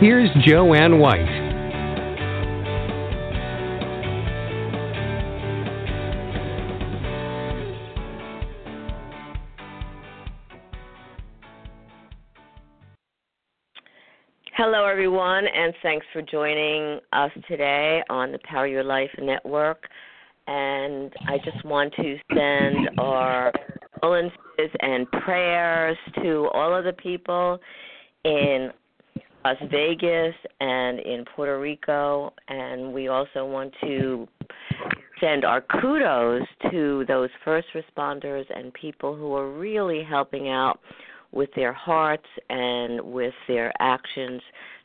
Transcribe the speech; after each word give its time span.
Here's 0.00 0.30
Jo 0.46 0.72
Anne 0.72 0.98
White. 0.98 1.26
Hello, 14.56 14.86
everyone, 14.86 15.44
and 15.46 15.74
thanks 15.82 16.06
for 16.14 16.22
joining 16.22 17.00
us 17.12 17.30
today 17.46 18.02
on 18.08 18.32
the 18.32 18.38
Power 18.44 18.66
Your 18.66 18.82
Life 18.82 19.10
Network. 19.20 19.84
And 20.46 21.12
I 21.28 21.36
just 21.44 21.62
want 21.66 21.92
to 21.96 22.16
send 22.34 22.88
our 22.98 23.52
condolences 24.00 24.70
and 24.80 25.10
prayers 25.10 25.98
to 26.22 26.48
all 26.54 26.74
of 26.74 26.84
the 26.84 26.94
people 26.94 27.60
in 28.24 28.70
Las 29.44 29.56
Vegas 29.70 30.34
and 30.60 30.98
in 31.00 31.24
Puerto 31.34 31.58
Rico, 31.58 32.32
and 32.48 32.92
we 32.92 33.08
also 33.08 33.46
want 33.46 33.72
to 33.80 34.28
send 35.20 35.44
our 35.44 35.60
kudos 35.60 36.42
to 36.70 37.04
those 37.06 37.30
first 37.44 37.68
responders 37.74 38.44
and 38.54 38.72
people 38.74 39.14
who 39.16 39.34
are 39.34 39.50
really 39.50 40.02
helping 40.02 40.48
out 40.48 40.78
with 41.32 41.50
their 41.54 41.72
hearts 41.72 42.26
and 42.48 43.00
with 43.00 43.34
their 43.48 43.72
actions. 43.80 44.42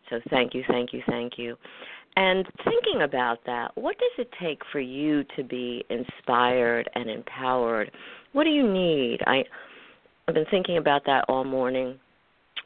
So 0.09 0.19
thank 0.29 0.53
you, 0.53 0.63
thank 0.67 0.93
you, 0.93 1.01
thank 1.07 1.33
you. 1.37 1.57
And 2.17 2.45
thinking 2.63 3.01
about 3.01 3.39
that, 3.45 3.71
what 3.75 3.97
does 3.97 4.25
it 4.25 4.29
take 4.41 4.61
for 4.71 4.79
you 4.79 5.25
to 5.35 5.43
be 5.43 5.83
inspired 5.89 6.89
and 6.95 7.09
empowered? 7.09 7.91
What 8.31 8.45
do 8.45 8.51
you 8.51 8.71
need? 8.71 9.19
I 9.27 9.43
I've 10.27 10.33
been 10.33 10.45
thinking 10.49 10.77
about 10.77 11.05
that 11.05 11.25
all 11.27 11.43
morning 11.43 11.99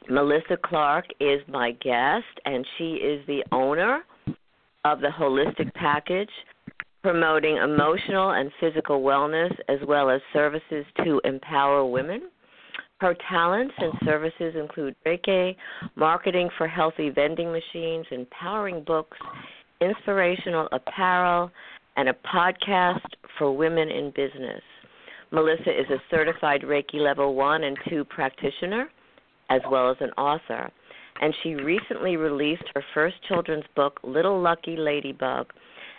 Melissa 0.08 0.56
Clark 0.64 1.06
is 1.20 1.40
my 1.46 1.72
guest, 1.72 2.24
and 2.44 2.66
she 2.76 2.94
is 2.94 3.24
the 3.26 3.44
owner 3.52 4.02
of 4.84 5.00
the 5.00 5.08
Wholistic 5.08 5.72
Package, 5.74 6.30
promoting 7.02 7.56
emotional 7.56 8.30
and 8.32 8.50
physical 8.60 9.02
wellness 9.02 9.54
as 9.68 9.78
well 9.86 10.10
as 10.10 10.20
services 10.32 10.84
to 11.04 11.20
empower 11.24 11.84
women. 11.84 12.30
Her 13.00 13.16
talents 13.28 13.74
and 13.78 13.92
services 14.04 14.54
include 14.58 14.94
Reiki, 15.06 15.56
marketing 15.96 16.50
for 16.58 16.66
healthy 16.66 17.10
vending 17.10 17.50
machines, 17.50 18.06
empowering 18.10 18.82
books, 18.84 19.16
inspirational 19.80 20.68
apparel, 20.72 21.50
and 21.96 22.08
a 22.08 22.16
podcast 22.34 23.06
for 23.38 23.56
women 23.56 23.88
in 23.88 24.10
business. 24.10 24.62
Melissa 25.30 25.70
is 25.70 25.88
a 25.90 26.02
certified 26.10 26.62
Reiki 26.62 26.96
level 26.96 27.34
1 27.34 27.64
and 27.64 27.78
2 27.88 28.04
practitioner 28.04 28.88
as 29.50 29.60
well 29.70 29.90
as 29.90 29.96
an 30.00 30.10
author. 30.12 30.70
And 31.20 31.34
she 31.42 31.54
recently 31.54 32.16
released 32.16 32.64
her 32.74 32.82
first 32.94 33.16
children's 33.28 33.64
book, 33.76 34.00
Little 34.02 34.40
Lucky 34.40 34.76
Ladybug, 34.76 35.52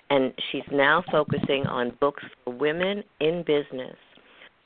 and 0.10 0.34
she's 0.52 0.64
now 0.72 1.04
focusing 1.12 1.68
on 1.68 1.96
books 2.00 2.24
for 2.44 2.54
women 2.54 3.04
in 3.20 3.44
business. 3.46 3.96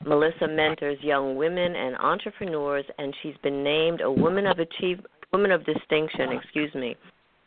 Melissa 0.06 0.48
mentors 0.48 0.98
young 1.02 1.36
women 1.36 1.76
and 1.76 1.96
entrepreneurs, 1.98 2.86
and 2.98 3.14
she's 3.22 3.36
been 3.44 3.64
named 3.64 4.02
a 4.02 4.12
Woman 4.12 4.46
of 4.46 4.60
Achieve, 4.60 5.00
Woman 5.34 5.52
of 5.52 5.66
Distinction, 5.66 6.32
excuse 6.32 6.74
me, 6.74 6.96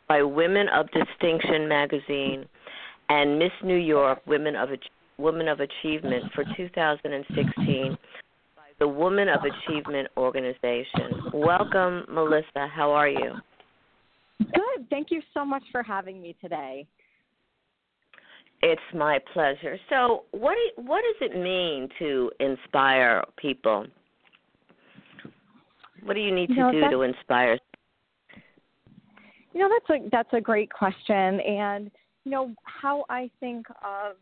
by 0.07 0.21
Women 0.21 0.67
of 0.69 0.87
Distinction 0.91 1.67
magazine 1.67 2.45
and 3.09 3.39
Miss 3.39 3.51
New 3.63 3.77
York 3.77 4.19
Women 4.27 4.55
of 4.55 4.69
Women 5.17 5.47
of 5.47 5.59
Achievement 5.59 6.25
for 6.33 6.43
2016 6.55 7.97
the 8.79 8.87
Woman 8.87 9.27
of 9.29 9.41
Achievement 9.43 10.07
organization. 10.17 11.31
Welcome, 11.33 12.05
Melissa. 12.09 12.67
How 12.73 12.91
are 12.91 13.09
you? 13.09 13.33
Good. 14.39 14.89
Thank 14.89 15.11
you 15.11 15.21
so 15.33 15.45
much 15.45 15.63
for 15.71 15.83
having 15.83 16.21
me 16.21 16.35
today. 16.41 16.87
It's 18.61 18.81
my 18.93 19.19
pleasure. 19.33 19.77
So, 19.89 20.23
what 20.31 20.55
do, 20.55 20.83
what 20.83 21.01
does 21.01 21.29
it 21.29 21.37
mean 21.37 21.87
to 21.99 22.31
inspire 22.39 23.23
people? 23.37 23.85
What 26.03 26.13
do 26.13 26.21
you 26.21 26.33
need 26.33 26.47
to 26.47 26.53
you 26.53 26.59
know, 26.59 26.71
do 26.71 26.89
to 26.89 27.01
inspire? 27.01 27.57
You 29.53 29.59
know, 29.61 29.69
that's 29.69 30.01
a 30.01 30.09
that's 30.09 30.29
a 30.33 30.41
great 30.41 30.71
question, 30.71 31.39
and 31.41 31.91
you 32.23 32.31
know 32.31 32.53
how 32.63 33.05
I 33.09 33.29
think 33.39 33.67
of 33.69 34.15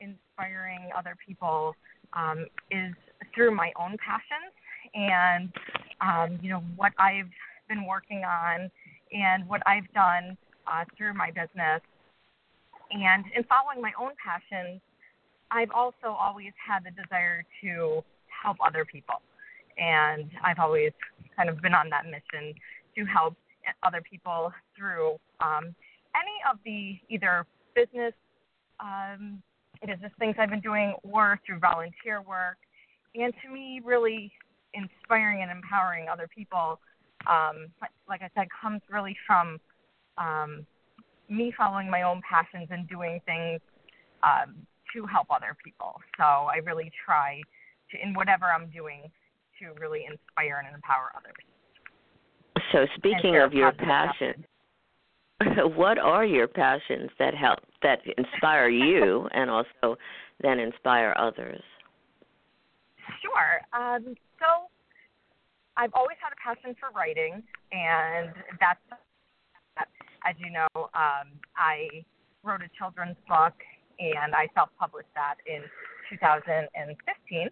inspiring 0.00 0.90
other 0.96 1.16
people 1.24 1.74
um, 2.14 2.46
is 2.70 2.94
through 3.34 3.54
my 3.54 3.72
own 3.76 3.96
passions 3.98 4.52
and 4.94 5.52
um, 6.00 6.38
you 6.42 6.50
know 6.50 6.62
what 6.76 6.92
I've 6.98 7.30
been 7.68 7.86
working 7.86 8.24
on 8.24 8.70
and 9.12 9.48
what 9.48 9.62
I've 9.66 9.90
done 9.94 10.36
uh, 10.66 10.84
through 10.96 11.14
my 11.14 11.30
business. 11.30 11.80
And 12.90 13.24
in 13.34 13.44
following 13.44 13.80
my 13.80 13.92
own 13.98 14.12
passions, 14.22 14.80
I've 15.50 15.70
also 15.70 16.08
always 16.08 16.52
had 16.56 16.84
the 16.84 16.90
desire 16.90 17.44
to 17.62 18.02
help 18.42 18.56
other 18.64 18.84
people. 18.84 19.16
And 19.78 20.30
I've 20.44 20.58
always 20.58 20.92
kind 21.36 21.48
of 21.48 21.60
been 21.62 21.74
on 21.74 21.88
that 21.90 22.04
mission 22.04 22.54
to 22.96 23.04
help 23.04 23.34
other 23.82 24.02
people 24.02 24.52
through 24.76 25.12
um, 25.40 25.74
any 26.14 26.36
of 26.50 26.58
the 26.64 26.98
either 27.08 27.46
business 27.74 28.12
um, 28.80 29.42
business 29.86 30.12
things 30.18 30.36
I've 30.38 30.50
been 30.50 30.60
doing 30.60 30.94
or 31.02 31.40
through 31.46 31.58
volunteer 31.58 32.22
work 32.22 32.56
and 33.14 33.32
to 33.44 33.52
me, 33.52 33.80
really 33.84 34.32
inspiring 34.74 35.42
and 35.42 35.50
empowering 35.50 36.08
other 36.08 36.28
people, 36.34 36.80
um, 37.28 37.68
like 38.08 38.22
I 38.22 38.30
said, 38.34 38.48
comes 38.60 38.80
really 38.90 39.16
from 39.26 39.58
um, 40.18 40.66
me 41.28 41.52
following 41.56 41.90
my 41.90 42.02
own 42.02 42.20
passions 42.28 42.68
and 42.70 42.88
doing 42.88 43.20
things 43.26 43.60
um, 44.22 44.54
to 44.94 45.06
help 45.06 45.26
other 45.30 45.56
people. 45.62 46.00
So 46.16 46.24
I 46.24 46.56
really 46.64 46.90
try 47.04 47.40
to, 47.90 48.02
in 48.02 48.14
whatever 48.14 48.46
I'm 48.46 48.70
doing, 48.70 49.02
to 49.60 49.80
really 49.80 50.06
inspire 50.10 50.62
and 50.64 50.74
empower 50.74 51.12
others. 51.16 51.34
So 52.72 52.86
speaking 52.96 53.36
of 53.36 53.52
your 53.52 53.72
passion, 53.72 54.44
what 55.76 55.98
are 55.98 56.24
your 56.24 56.48
passions 56.48 57.10
that 57.18 57.34
help 57.34 57.58
that 57.82 58.00
inspire 58.18 58.68
you 58.68 59.28
and 59.32 59.50
also 59.50 59.96
then 60.42 60.58
inspire 60.58 61.14
others? 61.18 61.62
Sure. 63.20 63.60
Um, 63.72 64.14
so 64.38 64.68
I've 65.76 65.92
always 65.94 66.16
had 66.20 66.32
a 66.32 66.40
passion 66.42 66.76
for 66.78 66.90
writing, 66.94 67.42
and 67.72 68.32
that's, 68.60 68.80
as 70.24 70.34
you 70.38 70.50
know, 70.50 70.68
um, 70.74 71.38
I 71.56 72.04
wrote 72.42 72.62
a 72.62 72.70
children's 72.78 73.16
book, 73.28 73.54
and 73.98 74.34
I 74.34 74.48
self-published 74.54 75.12
that 75.14 75.36
in 75.46 75.62
2015. 76.10 77.48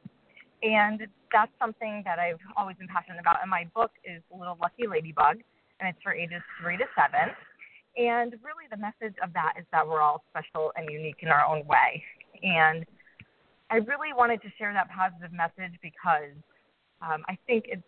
And 0.62 1.06
that's 1.32 1.52
something 1.58 2.02
that 2.04 2.18
I've 2.18 2.42
always 2.56 2.76
been 2.76 2.88
passionate 2.88 3.20
about. 3.20 3.40
And 3.40 3.48
my 3.48 3.64
book 3.74 3.92
is 4.04 4.20
Little 4.28 4.58
Lucky 4.60 4.86
Ladybug, 4.86 5.40
and 5.80 5.88
it's 5.88 5.98
for 6.02 6.12
ages 6.12 6.42
three 6.60 6.76
to 6.76 6.84
seven. 6.92 7.32
And 7.96 8.32
really, 8.42 8.66
the 8.70 8.76
message 8.76 9.16
of 9.22 9.32
that 9.32 9.54
is 9.58 9.66
that 9.72 9.86
we're 9.86 10.00
all 10.00 10.22
special 10.30 10.72
and 10.76 10.88
unique 10.90 11.18
in 11.20 11.28
our 11.28 11.44
own 11.44 11.66
way. 11.66 12.02
And 12.42 12.86
I 13.70 13.76
really 13.76 14.12
wanted 14.16 14.42
to 14.42 14.48
share 14.58 14.72
that 14.72 14.88
positive 14.90 15.32
message 15.32 15.78
because 15.82 16.34
um, 17.02 17.24
I 17.28 17.36
think 17.46 17.64
it's 17.68 17.82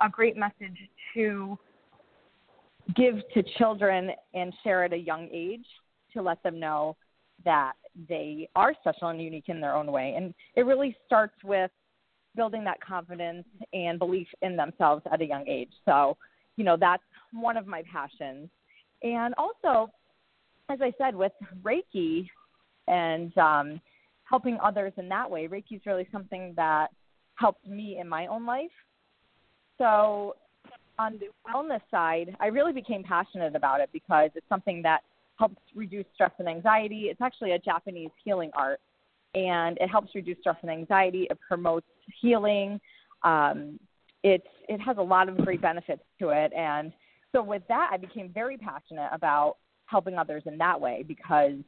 a 0.00 0.08
great 0.08 0.36
message 0.36 0.76
to 1.14 1.58
give 2.94 3.16
to 3.32 3.42
children 3.58 4.10
and 4.34 4.52
share 4.62 4.84
at 4.84 4.92
a 4.92 4.98
young 4.98 5.28
age 5.32 5.64
to 6.12 6.22
let 6.22 6.42
them 6.42 6.60
know 6.60 6.96
that 7.44 7.72
they 8.08 8.48
are 8.54 8.74
special 8.80 9.08
and 9.08 9.20
unique 9.20 9.48
in 9.48 9.60
their 9.60 9.74
own 9.74 9.90
way. 9.90 10.14
And 10.16 10.34
it 10.56 10.62
really 10.62 10.96
starts 11.06 11.34
with 11.44 11.70
building 12.36 12.64
that 12.64 12.80
confidence 12.80 13.46
and 13.72 13.98
belief 13.98 14.26
in 14.42 14.56
themselves 14.56 15.02
at 15.12 15.20
a 15.20 15.24
young 15.24 15.46
age. 15.46 15.70
So, 15.84 16.16
you 16.56 16.64
know, 16.64 16.76
that's 16.78 17.02
one 17.32 17.56
of 17.56 17.66
my 17.66 17.82
passions. 17.90 18.48
And 19.04 19.34
also, 19.36 19.90
as 20.70 20.80
I 20.82 20.92
said, 20.98 21.14
with 21.14 21.32
Reiki 21.62 22.28
and 22.88 23.36
um, 23.38 23.80
helping 24.24 24.58
others 24.62 24.92
in 24.96 25.08
that 25.10 25.30
way. 25.30 25.46
Reiki 25.46 25.76
is 25.76 25.82
really 25.86 26.08
something 26.10 26.54
that 26.56 26.88
helped 27.36 27.66
me 27.66 27.98
in 28.00 28.08
my 28.08 28.26
own 28.26 28.46
life. 28.46 28.70
So 29.78 30.36
on 30.98 31.18
the 31.18 31.26
wellness 31.46 31.80
side, 31.90 32.34
I 32.40 32.46
really 32.46 32.72
became 32.72 33.02
passionate 33.02 33.54
about 33.54 33.80
it 33.80 33.90
because 33.92 34.30
it's 34.34 34.48
something 34.48 34.80
that 34.82 35.00
helps 35.38 35.60
reduce 35.74 36.06
stress 36.14 36.30
and 36.38 36.48
anxiety. 36.48 37.08
It's 37.10 37.20
actually 37.20 37.52
a 37.52 37.58
Japanese 37.58 38.10
healing 38.24 38.50
art, 38.54 38.80
and 39.34 39.76
it 39.80 39.88
helps 39.88 40.14
reduce 40.14 40.38
stress 40.38 40.56
and 40.62 40.70
anxiety. 40.70 41.26
It 41.28 41.38
promotes 41.46 41.86
healing. 42.20 42.80
Um, 43.24 43.80
it's 44.22 44.46
it 44.68 44.80
has 44.80 44.96
a 44.96 45.02
lot 45.02 45.28
of 45.28 45.36
great 45.38 45.60
benefits 45.60 46.02
to 46.20 46.28
it, 46.30 46.52
and 46.52 46.92
so 47.34 47.42
with 47.42 47.62
that, 47.68 47.90
I 47.92 47.96
became 47.96 48.30
very 48.32 48.56
passionate 48.56 49.08
about 49.12 49.56
helping 49.86 50.16
others 50.16 50.44
in 50.46 50.56
that 50.58 50.80
way 50.80 51.04
because 51.06 51.58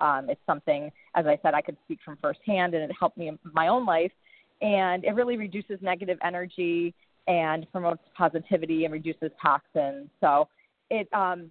um, 0.00 0.28
it's 0.28 0.40
something, 0.46 0.90
as 1.14 1.26
I 1.26 1.38
said, 1.42 1.54
I 1.54 1.62
could 1.62 1.76
speak 1.84 2.00
from 2.04 2.18
firsthand, 2.20 2.74
and 2.74 2.84
it 2.84 2.94
helped 2.98 3.16
me 3.16 3.28
in 3.28 3.38
my 3.52 3.68
own 3.68 3.86
life. 3.86 4.12
And 4.60 5.04
it 5.04 5.14
really 5.14 5.36
reduces 5.36 5.78
negative 5.80 6.18
energy 6.22 6.94
and 7.26 7.66
promotes 7.72 8.02
positivity 8.16 8.84
and 8.84 8.92
reduces 8.92 9.30
toxins. 9.40 10.08
So 10.20 10.48
it 10.90 11.08
um, 11.12 11.50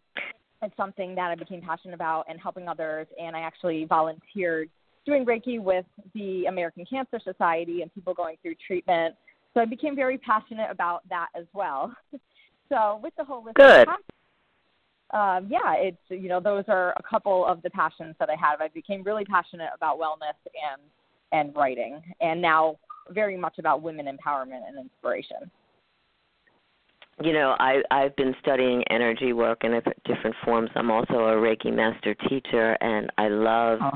it's 0.61 0.75
something 0.77 1.13
that 1.15 1.29
I 1.31 1.35
became 1.35 1.61
passionate 1.61 1.93
about 1.93 2.25
and 2.29 2.39
helping 2.39 2.67
others. 2.67 3.07
And 3.21 3.35
I 3.35 3.41
actually 3.41 3.85
volunteered 3.85 4.69
doing 5.05 5.25
Reiki 5.25 5.61
with 5.61 5.85
the 6.13 6.45
American 6.45 6.85
Cancer 6.85 7.19
Society 7.23 7.81
and 7.81 7.93
people 7.93 8.13
going 8.13 8.37
through 8.41 8.55
treatment. 8.65 9.15
So 9.53 9.59
I 9.61 9.65
became 9.65 9.95
very 9.95 10.17
passionate 10.17 10.69
about 10.71 11.07
that 11.09 11.27
as 11.35 11.45
well. 11.53 11.93
so 12.69 12.99
with 13.03 13.13
the 13.17 13.23
wholistic 13.23 13.55
Good. 13.55 13.87
um, 15.13 15.47
yeah, 15.49 15.73
it's 15.75 15.97
you 16.09 16.29
know 16.29 16.39
those 16.39 16.63
are 16.67 16.93
a 16.97 17.03
couple 17.03 17.45
of 17.45 17.61
the 17.61 17.69
passions 17.69 18.15
that 18.19 18.29
I 18.29 18.35
have. 18.35 18.61
I 18.61 18.69
became 18.69 19.03
really 19.03 19.25
passionate 19.25 19.69
about 19.75 19.99
wellness 19.99 20.37
and 20.71 20.81
and 21.31 21.55
writing, 21.55 22.01
and 22.21 22.41
now 22.41 22.77
very 23.09 23.37
much 23.37 23.59
about 23.59 23.81
women 23.81 24.05
empowerment 24.07 24.67
and 24.67 24.79
inspiration 24.79 25.51
you 27.23 27.31
know 27.31 27.55
i 27.59 27.81
i've 27.91 28.15
been 28.15 28.35
studying 28.41 28.83
energy 28.89 29.33
work 29.33 29.63
in 29.63 29.71
different 30.05 30.35
forms 30.43 30.69
i'm 30.75 30.91
also 30.91 31.13
a 31.13 31.35
reiki 31.35 31.73
master 31.73 32.13
teacher 32.27 32.77
and 32.81 33.09
i 33.17 33.27
love 33.27 33.79
oh. 33.81 33.91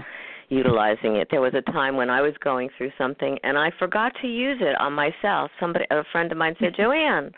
utilizing 0.49 1.17
it 1.17 1.27
there 1.29 1.41
was 1.41 1.53
a 1.53 1.71
time 1.71 1.97
when 1.97 2.09
i 2.09 2.21
was 2.21 2.33
going 2.43 2.69
through 2.77 2.91
something 2.97 3.37
and 3.43 3.57
i 3.57 3.69
forgot 3.77 4.13
to 4.21 4.27
use 4.27 4.57
it 4.61 4.79
on 4.79 4.93
myself 4.93 5.51
somebody 5.59 5.85
a 5.91 6.03
friend 6.11 6.31
of 6.31 6.37
mine 6.37 6.55
said 6.59 6.73
jo 6.77 6.91
anne 6.91 7.31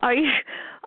are 0.00 0.14
you 0.14 0.28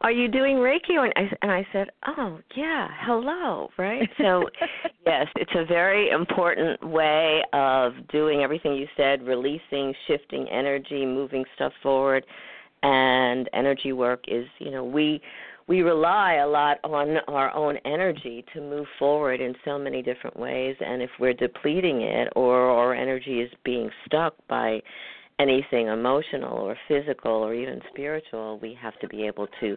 are 0.01 0.11
you 0.11 0.27
doing 0.27 0.57
reiki? 0.57 0.97
And 0.97 1.13
i 1.15 1.35
and 1.41 1.51
i 1.51 1.67
said 1.71 1.89
oh 2.17 2.39
yeah 2.55 2.87
hello 3.01 3.69
right? 3.77 4.09
So 4.17 4.49
yes 5.05 5.27
it's 5.35 5.51
a 5.55 5.65
very 5.65 6.09
important 6.09 6.81
way 6.87 7.41
of 7.53 7.93
doing 8.11 8.41
everything 8.41 8.73
you 8.73 8.87
said 8.97 9.23
releasing 9.23 9.93
shifting 10.07 10.47
energy 10.49 11.05
moving 11.05 11.43
stuff 11.55 11.73
forward 11.83 12.25
and 12.83 13.49
energy 13.53 13.93
work 13.93 14.23
is 14.27 14.45
you 14.59 14.71
know 14.71 14.83
we 14.83 15.21
we 15.67 15.81
rely 15.81 16.35
a 16.35 16.47
lot 16.47 16.79
on 16.83 17.17
our 17.27 17.53
own 17.55 17.77
energy 17.85 18.43
to 18.53 18.59
move 18.59 18.87
forward 18.97 19.39
in 19.39 19.53
so 19.63 19.77
many 19.77 20.01
different 20.01 20.37
ways 20.37 20.75
and 20.79 21.01
if 21.01 21.09
we're 21.19 21.33
depleting 21.33 22.01
it 22.01 22.27
or 22.35 22.69
our 22.69 22.93
energy 22.93 23.41
is 23.41 23.51
being 23.63 23.89
stuck 24.05 24.33
by 24.47 24.81
anything 25.41 25.87
emotional 25.87 26.57
or 26.57 26.75
physical 26.87 27.31
or 27.31 27.53
even 27.53 27.81
spiritual 27.91 28.59
we 28.61 28.77
have 28.79 28.97
to 28.99 29.07
be 29.07 29.25
able 29.25 29.47
to 29.59 29.75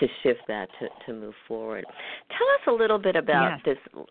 to 0.00 0.06
shift 0.22 0.40
that 0.48 0.68
to 0.78 0.88
to 1.06 1.18
move 1.18 1.34
forward 1.46 1.84
tell 2.28 2.48
us 2.48 2.60
a 2.68 2.72
little 2.72 2.98
bit 2.98 3.16
about 3.16 3.58
yes. 3.64 3.76
this 3.94 4.04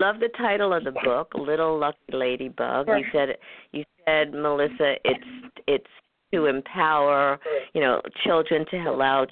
I 0.00 0.04
love 0.04 0.20
the 0.20 0.28
title 0.38 0.72
of 0.72 0.84
the 0.84 0.92
book, 1.04 1.32
Little 1.34 1.76
Lucky 1.76 1.98
Ladybug. 2.12 2.86
Sure. 2.86 2.98
You 2.98 3.04
said 3.12 3.30
you 3.72 3.82
said 4.06 4.32
Melissa, 4.32 4.94
it's 5.04 5.24
it's 5.66 5.84
to 6.32 6.46
empower, 6.46 7.38
you 7.74 7.80
know, 7.80 8.00
children 8.24 8.64
to 8.70 8.76
allow 8.78 9.26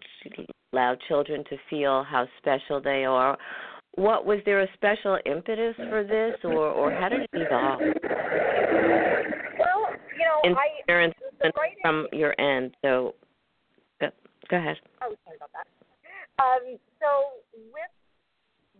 allow 0.73 0.97
children 1.09 1.43
to 1.51 1.57
feel 1.69 2.05
how 2.05 2.29
special 2.39 2.81
they 2.81 3.05
are. 3.05 3.37
What 3.95 4.25
was 4.27 4.41
there 4.45 4.61
a 4.61 4.69
special 4.75 5.19
impetus 5.25 5.75
for 5.89 6.05
this, 6.05 6.35
or 6.45 6.71
or 6.71 6.91
how 6.91 7.09
did 7.09 7.23
it 7.23 7.31
evolve? 7.33 7.81
Well, 7.81 7.95
you 10.19 10.25
know, 10.25 10.41
Inspiration 10.45 10.59
I 10.59 10.83
from 11.87 12.07
your 12.13 12.39
end. 12.41 12.75
So, 12.83 13.15
go, 14.01 14.09
go 14.51 14.57
ahead. 14.57 14.77
Oh, 15.03 15.15
sorry 15.25 15.37
about 15.37 15.51
that. 15.55 15.67
Um, 16.43 16.79
so 17.01 17.41
with 17.73 17.95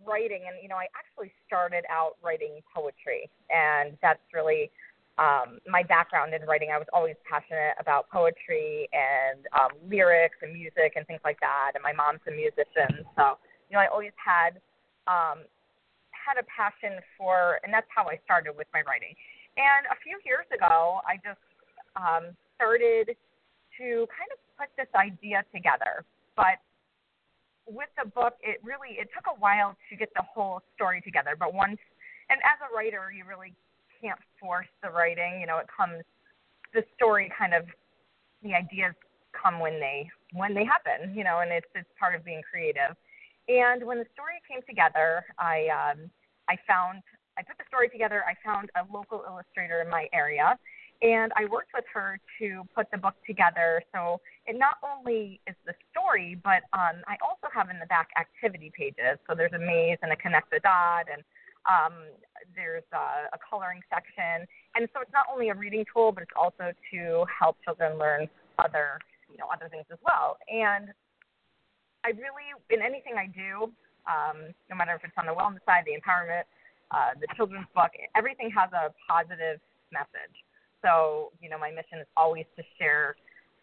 writing, 0.05 0.43
and 0.47 0.61
you 0.61 0.69
know, 0.69 0.75
I 0.75 0.87
actually 0.93 1.31
started 1.47 1.85
out 1.89 2.17
writing 2.23 2.59
poetry, 2.73 3.29
and 3.49 3.97
that's 4.01 4.21
really 4.33 4.69
um, 5.17 5.57
my 5.65 5.81
background 5.81 6.35
in 6.37 6.45
writing, 6.45 6.69
I 6.69 6.77
was 6.77 6.85
always 6.93 7.15
passionate 7.25 7.73
about 7.79 8.05
poetry 8.13 8.87
and 8.93 9.49
um, 9.57 9.73
lyrics 9.89 10.37
and 10.43 10.53
music 10.53 10.93
and 10.95 11.07
things 11.07 11.21
like 11.25 11.39
that. 11.39 11.71
And 11.73 11.81
my 11.81 11.93
mom's 11.93 12.21
a 12.27 12.31
musician, 12.31 13.01
so 13.17 13.41
you 13.69 13.73
know 13.73 13.81
I 13.81 13.87
always 13.87 14.13
had 14.19 14.61
um, 15.07 15.47
had 16.13 16.37
a 16.37 16.45
passion 16.45 17.01
for, 17.17 17.57
and 17.63 17.73
that's 17.73 17.89
how 17.89 18.05
I 18.05 18.19
started 18.25 18.53
with 18.53 18.67
my 18.75 18.83
writing. 18.85 19.15
And 19.57 19.89
a 19.89 19.97
few 20.05 20.21
years 20.21 20.45
ago, 20.53 21.01
I 21.01 21.17
just 21.25 21.41
um, 21.97 22.37
started 22.57 23.15
to 23.77 23.85
kind 24.09 24.29
of 24.33 24.39
put 24.57 24.69
this 24.75 24.89
idea 24.97 25.45
together. 25.53 26.03
But 26.35 26.57
with 27.69 27.89
the 28.01 28.09
book, 28.09 28.33
it 28.41 28.57
really 28.63 28.97
it 28.97 29.09
took 29.13 29.29
a 29.29 29.37
while 29.39 29.77
to 29.89 29.95
get 29.95 30.09
the 30.15 30.25
whole 30.25 30.61
story 30.75 31.01
together. 31.01 31.37
But 31.37 31.53
once, 31.53 31.79
and 32.29 32.39
as 32.41 32.57
a 32.65 32.73
writer, 32.75 33.13
you 33.13 33.23
really 33.23 33.53
can't 34.01 34.19
force 34.39 34.67
the 34.81 34.89
writing. 34.89 35.39
You 35.39 35.47
know, 35.47 35.57
it 35.57 35.67
comes 35.69 36.03
the 36.73 36.83
story 36.95 37.31
kind 37.37 37.53
of 37.53 37.65
the 38.43 38.53
ideas 38.53 38.93
come 39.31 39.59
when 39.59 39.79
they 39.79 40.09
when 40.33 40.53
they 40.53 40.65
happen. 40.65 41.13
You 41.15 41.23
know, 41.23 41.39
and 41.39 41.51
it's 41.51 41.69
it's 41.75 41.89
part 41.99 42.15
of 42.15 42.25
being 42.25 42.41
creative. 42.49 42.97
And 43.47 43.85
when 43.85 43.97
the 43.99 44.07
story 44.13 44.41
came 44.49 44.61
together, 44.67 45.23
I 45.37 45.69
um, 45.69 46.09
I 46.49 46.57
found 46.67 47.03
I 47.37 47.43
put 47.43 47.57
the 47.57 47.67
story 47.67 47.89
together. 47.89 48.23
I 48.25 48.33
found 48.43 48.69
a 48.75 48.83
local 48.91 49.23
illustrator 49.27 49.81
in 49.81 49.89
my 49.89 50.07
area, 50.11 50.57
and 51.01 51.31
I 51.35 51.45
worked 51.45 51.71
with 51.73 51.85
her 51.93 52.19
to 52.39 52.63
put 52.75 52.89
the 52.91 52.97
book 52.97 53.15
together. 53.25 53.81
So 53.93 54.19
it 54.45 54.57
not 54.57 54.77
only 54.83 55.39
is 55.47 55.55
the 55.65 55.73
story, 55.91 56.39
but 56.43 56.63
um, 56.73 57.03
I 57.07 57.17
also 57.21 57.47
have 57.53 57.69
in 57.69 57.79
the 57.79 57.85
back 57.85 58.09
activity 58.19 58.71
pages. 58.75 59.19
So 59.29 59.35
there's 59.35 59.53
a 59.53 59.59
maze 59.59 59.97
and 60.01 60.11
a 60.11 60.15
connect 60.15 60.51
the 60.51 60.59
dot 60.59 61.05
and 61.11 61.23
um, 61.67 61.93
there's 62.55 62.87
a, 62.93 63.27
a 63.35 63.39
coloring 63.43 63.81
section, 63.91 64.47
and 64.75 64.87
so 64.93 65.01
it's 65.01 65.11
not 65.11 65.27
only 65.31 65.49
a 65.49 65.55
reading 65.55 65.83
tool, 65.91 66.11
but 66.11 66.23
it's 66.23 66.35
also 66.35 66.71
to 66.91 67.25
help 67.27 67.57
children 67.63 67.99
learn 67.99 68.27
other, 68.57 68.99
you 69.29 69.37
know, 69.37 69.51
other 69.51 69.67
things 69.69 69.85
as 69.91 69.99
well. 70.05 70.37
And 70.47 70.89
I 72.05 72.15
really, 72.15 72.55
in 72.69 72.81
anything 72.81 73.19
I 73.19 73.27
do, 73.27 73.67
um, 74.07 74.55
no 74.69 74.75
matter 74.75 74.95
if 74.95 75.03
it's 75.03 75.17
on 75.19 75.27
the 75.27 75.35
wellness 75.35 75.63
side, 75.67 75.83
the 75.83 75.99
empowerment, 75.99 76.47
uh, 76.91 77.19
the 77.19 77.27
children's 77.35 77.67
book, 77.75 77.91
everything 78.15 78.49
has 78.55 78.71
a 78.71 78.95
positive 79.03 79.59
message. 79.91 80.35
So, 80.87 81.33
you 81.41 81.49
know, 81.49 81.59
my 81.59 81.69
mission 81.69 81.99
is 81.99 82.07
always 82.15 82.45
to 82.55 82.63
share 82.79 83.15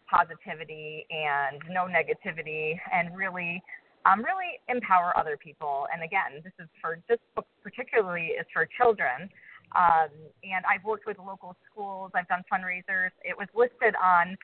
positivity 0.05 1.07
and 1.09 1.57
no 1.73 1.89
negativity 1.89 2.77
and 2.93 3.17
really 3.17 3.63
um, 4.05 4.19
really 4.19 4.61
empower 4.69 5.17
other 5.17 5.35
people. 5.35 5.87
And 5.91 6.03
again, 6.03 6.43
this 6.43 6.53
is 6.59 6.69
for 6.79 6.99
this 7.09 7.17
book 7.35 7.47
particularly 7.63 8.37
is 8.37 8.45
for 8.53 8.67
children. 8.77 9.27
Um, 9.75 10.13
and 10.45 10.61
I've 10.69 10.85
worked 10.85 11.07
with 11.07 11.17
local 11.17 11.55
schools. 11.65 12.11
I've 12.13 12.27
done 12.27 12.43
fundraisers. 12.45 13.09
It 13.23 13.35
was 13.35 13.47
listed 13.55 13.95
on 13.97 14.37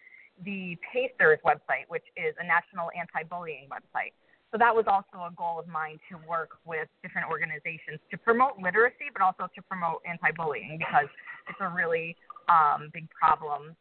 the 0.43 0.75
PACER's 0.81 1.37
website, 1.45 1.85
which 1.89 2.05
is 2.17 2.33
a 2.41 2.45
national 2.45 2.89
anti-bullying 2.97 3.69
website. 3.69 4.17
So 4.51 4.57
that 4.57 4.75
was 4.75 4.85
also 4.89 5.29
a 5.29 5.31
goal 5.37 5.59
of 5.59 5.67
mine 5.67 5.99
to 6.09 6.17
work 6.27 6.57
with 6.65 6.89
different 7.03 7.29
organizations 7.29 8.01
to 8.09 8.17
promote 8.17 8.57
literacy, 8.57 9.13
but 9.13 9.21
also 9.21 9.47
to 9.53 9.61
promote 9.61 10.01
anti-bullying 10.09 10.81
because 10.81 11.07
it's 11.47 11.61
a 11.61 11.69
really 11.69 12.17
um, 12.49 12.89
big 12.93 13.07
problem 13.09 13.75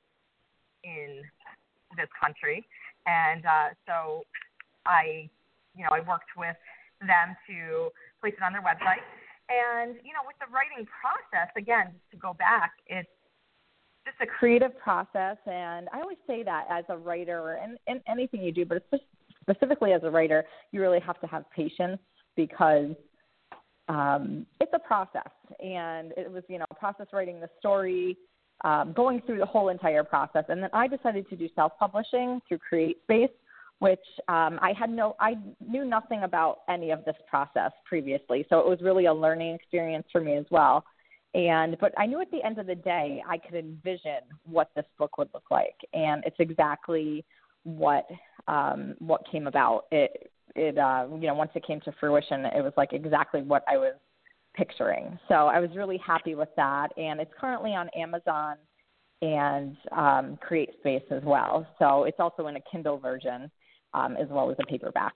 in 0.85 1.23
this 1.97 2.09
country. 2.21 2.64
And 3.07 3.45
uh, 3.45 3.69
so 3.87 4.23
I 4.87 5.31
you 5.76 5.85
know, 5.85 5.90
I 5.93 6.00
worked 6.00 6.37
with 6.37 6.57
them 7.00 7.37
to 7.49 7.88
place 8.21 8.35
it 8.37 8.43
on 8.43 8.52
their 8.52 8.62
website. 8.62 9.02
And, 9.49 9.97
you 10.05 10.12
know, 10.12 10.23
with 10.26 10.37
the 10.38 10.52
writing 10.52 10.87
process, 10.87 11.50
again, 11.57 11.93
just 11.93 12.11
to 12.12 12.17
go 12.17 12.35
back, 12.35 12.73
it's 12.87 13.09
just 14.05 14.17
a 14.23 14.26
creative 14.26 14.79
process. 14.79 15.37
And 15.47 15.88
I 15.93 16.00
always 16.00 16.19
say 16.26 16.43
that 16.43 16.67
as 16.71 16.85
a 16.88 16.97
writer 16.97 17.59
and, 17.62 17.79
and 17.87 18.00
anything 18.09 18.43
you 18.43 18.52
do, 18.52 18.64
but 18.64 18.85
specifically 19.40 19.93
as 19.93 20.02
a 20.05 20.11
writer, 20.11 20.45
you 20.73 20.81
really 20.81 21.00
have 21.00 21.21
to 21.21 21.26
have 21.26 21.45
patience 21.50 21.99
because 22.37 22.95
um, 23.88 24.47
it's 24.61 24.73
a 24.75 24.79
process. 24.79 25.33
And 25.59 26.12
it 26.17 26.31
was, 26.31 26.45
you 26.49 26.59
know, 26.59 26.67
process 26.79 27.07
writing 27.12 27.40
the 27.40 27.50
story, 27.59 28.17
um, 28.62 28.93
going 28.93 29.23
through 29.23 29.38
the 29.38 29.47
whole 29.47 29.69
entire 29.69 30.05
process. 30.05 30.45
And 30.49 30.62
then 30.62 30.71
I 30.73 30.87
decided 30.88 31.29
to 31.31 31.37
do 31.37 31.49
self 31.55 31.73
publishing 31.79 32.40
through 32.49 32.59
CreateSpace 32.73 33.31
which 33.81 34.00
um, 34.29 34.59
I 34.62 34.75
had 34.79 34.90
no, 34.90 35.17
I 35.21 35.37
knew 35.67 35.87
nothing 35.87 36.23
about 36.23 36.59
any 36.69 36.90
of 36.90 37.02
this 37.07 37.17
process 37.29 37.73
previously. 37.87 38.47
So 38.50 38.59
it 38.59 38.67
was 38.67 38.79
really 38.83 39.07
a 39.07 39.12
learning 39.12 39.55
experience 39.55 40.07
for 40.12 40.21
me 40.21 40.37
as 40.37 40.45
well. 40.50 40.85
And, 41.33 41.79
but 41.81 41.93
I 41.99 42.05
knew 42.05 42.21
at 42.21 42.31
the 42.31 42.45
end 42.45 42.59
of 42.59 42.67
the 42.67 42.75
day, 42.75 43.23
I 43.26 43.38
could 43.38 43.55
envision 43.55 44.21
what 44.45 44.71
this 44.76 44.85
book 44.99 45.17
would 45.17 45.31
look 45.33 45.50
like. 45.50 45.76
And 45.95 46.23
it's 46.26 46.37
exactly 46.38 47.25
what 47.64 48.07
um, 48.49 48.95
what 48.99 49.23
came 49.31 49.47
about. 49.47 49.85
It 49.93 50.31
it 50.57 50.76
uh, 50.76 51.07
you 51.12 51.29
know 51.29 51.35
once 51.35 51.52
it 51.55 51.67
came 51.67 51.81
to 51.83 51.93
fruition, 52.00 52.45
it 52.47 52.62
was 52.62 52.73
like 52.76 52.93
exactly 52.93 53.43
what 53.43 53.62
I 53.69 53.76
was 53.76 53.95
picturing. 54.54 55.19
So 55.28 55.35
I 55.35 55.61
was 55.61 55.71
really 55.75 55.99
happy 55.99 56.35
with 56.35 56.49
that, 56.57 56.88
and 56.97 57.21
it's 57.21 57.33
currently 57.38 57.71
on 57.71 57.88
Amazon 57.97 58.57
and 59.23 59.76
um, 59.92 60.38
Create 60.40 60.71
Space 60.80 61.02
as 61.11 61.23
well. 61.25 61.66
So 61.78 62.04
it's 62.04 62.19
also 62.19 62.47
in 62.47 62.57
a 62.57 62.61
Kindle 62.71 62.99
version 62.99 63.50
um, 63.95 64.16
as 64.16 64.28
well 64.28 64.50
as 64.50 64.57
a 64.61 64.66
paperback. 64.66 65.14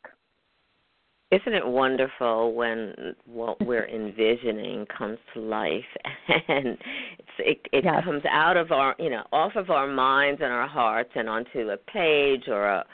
Isn't 1.31 1.55
it 1.55 1.67
wonderful 1.67 2.55
when 2.55 3.14
what 3.25 3.61
we're 3.64 3.88
envisioning 3.93 4.87
comes 4.97 5.19
to 5.33 5.41
life 5.41 5.83
and 6.49 6.79
it's, 7.19 7.29
it, 7.38 7.61
it 7.73 7.85
yes. 7.85 8.05
comes 8.05 8.23
out 8.31 8.57
of 8.57 8.73
our, 8.73 8.95
you 8.99 9.11
know, 9.11 9.25
off 9.33 9.57
of 9.57 9.71
our 9.71 9.88
minds 9.88 10.41
and 10.43 10.53
our 10.53 10.69
hearts 10.69 11.11
and 11.14 11.29
onto 11.29 11.71
a 11.71 11.76
page 11.76 12.45
or 12.49 12.67
a 12.67 12.85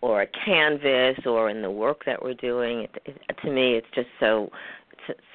or 0.00 0.22
a 0.22 0.26
canvas 0.44 1.18
or 1.26 1.50
in 1.50 1.60
the 1.60 1.70
work 1.70 2.04
that 2.06 2.22
we're 2.22 2.34
doing. 2.34 2.80
It, 2.80 2.90
it, 3.04 3.36
to 3.42 3.50
me, 3.50 3.74
it's 3.74 3.86
just 3.96 4.06
so 4.20 4.48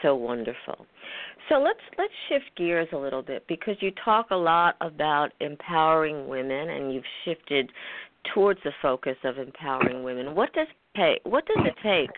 so 0.02 0.16
wonderful. 0.16 0.86
So 1.50 1.56
let's 1.60 1.80
let's 1.98 2.14
shift 2.30 2.56
gears 2.58 2.88
a 2.94 2.98
little 2.98 3.22
bit 3.22 3.46
because 3.48 3.76
you 3.80 3.92
talk 4.04 4.28
a 4.32 4.36
lot 4.36 4.76
about 4.82 5.32
empowering 5.40 6.28
women 6.28 6.70
and 6.70 6.94
you've 6.94 7.04
shifted 7.26 7.72
towards 8.34 8.60
the 8.64 8.72
focus 8.82 9.18
of 9.24 9.38
empowering 9.38 10.04
women. 10.04 10.36
What 10.36 10.54
does 10.54 10.68
take 10.96 11.20
what 11.24 11.46
does 11.46 11.66
it 11.66 11.76
take 11.84 12.16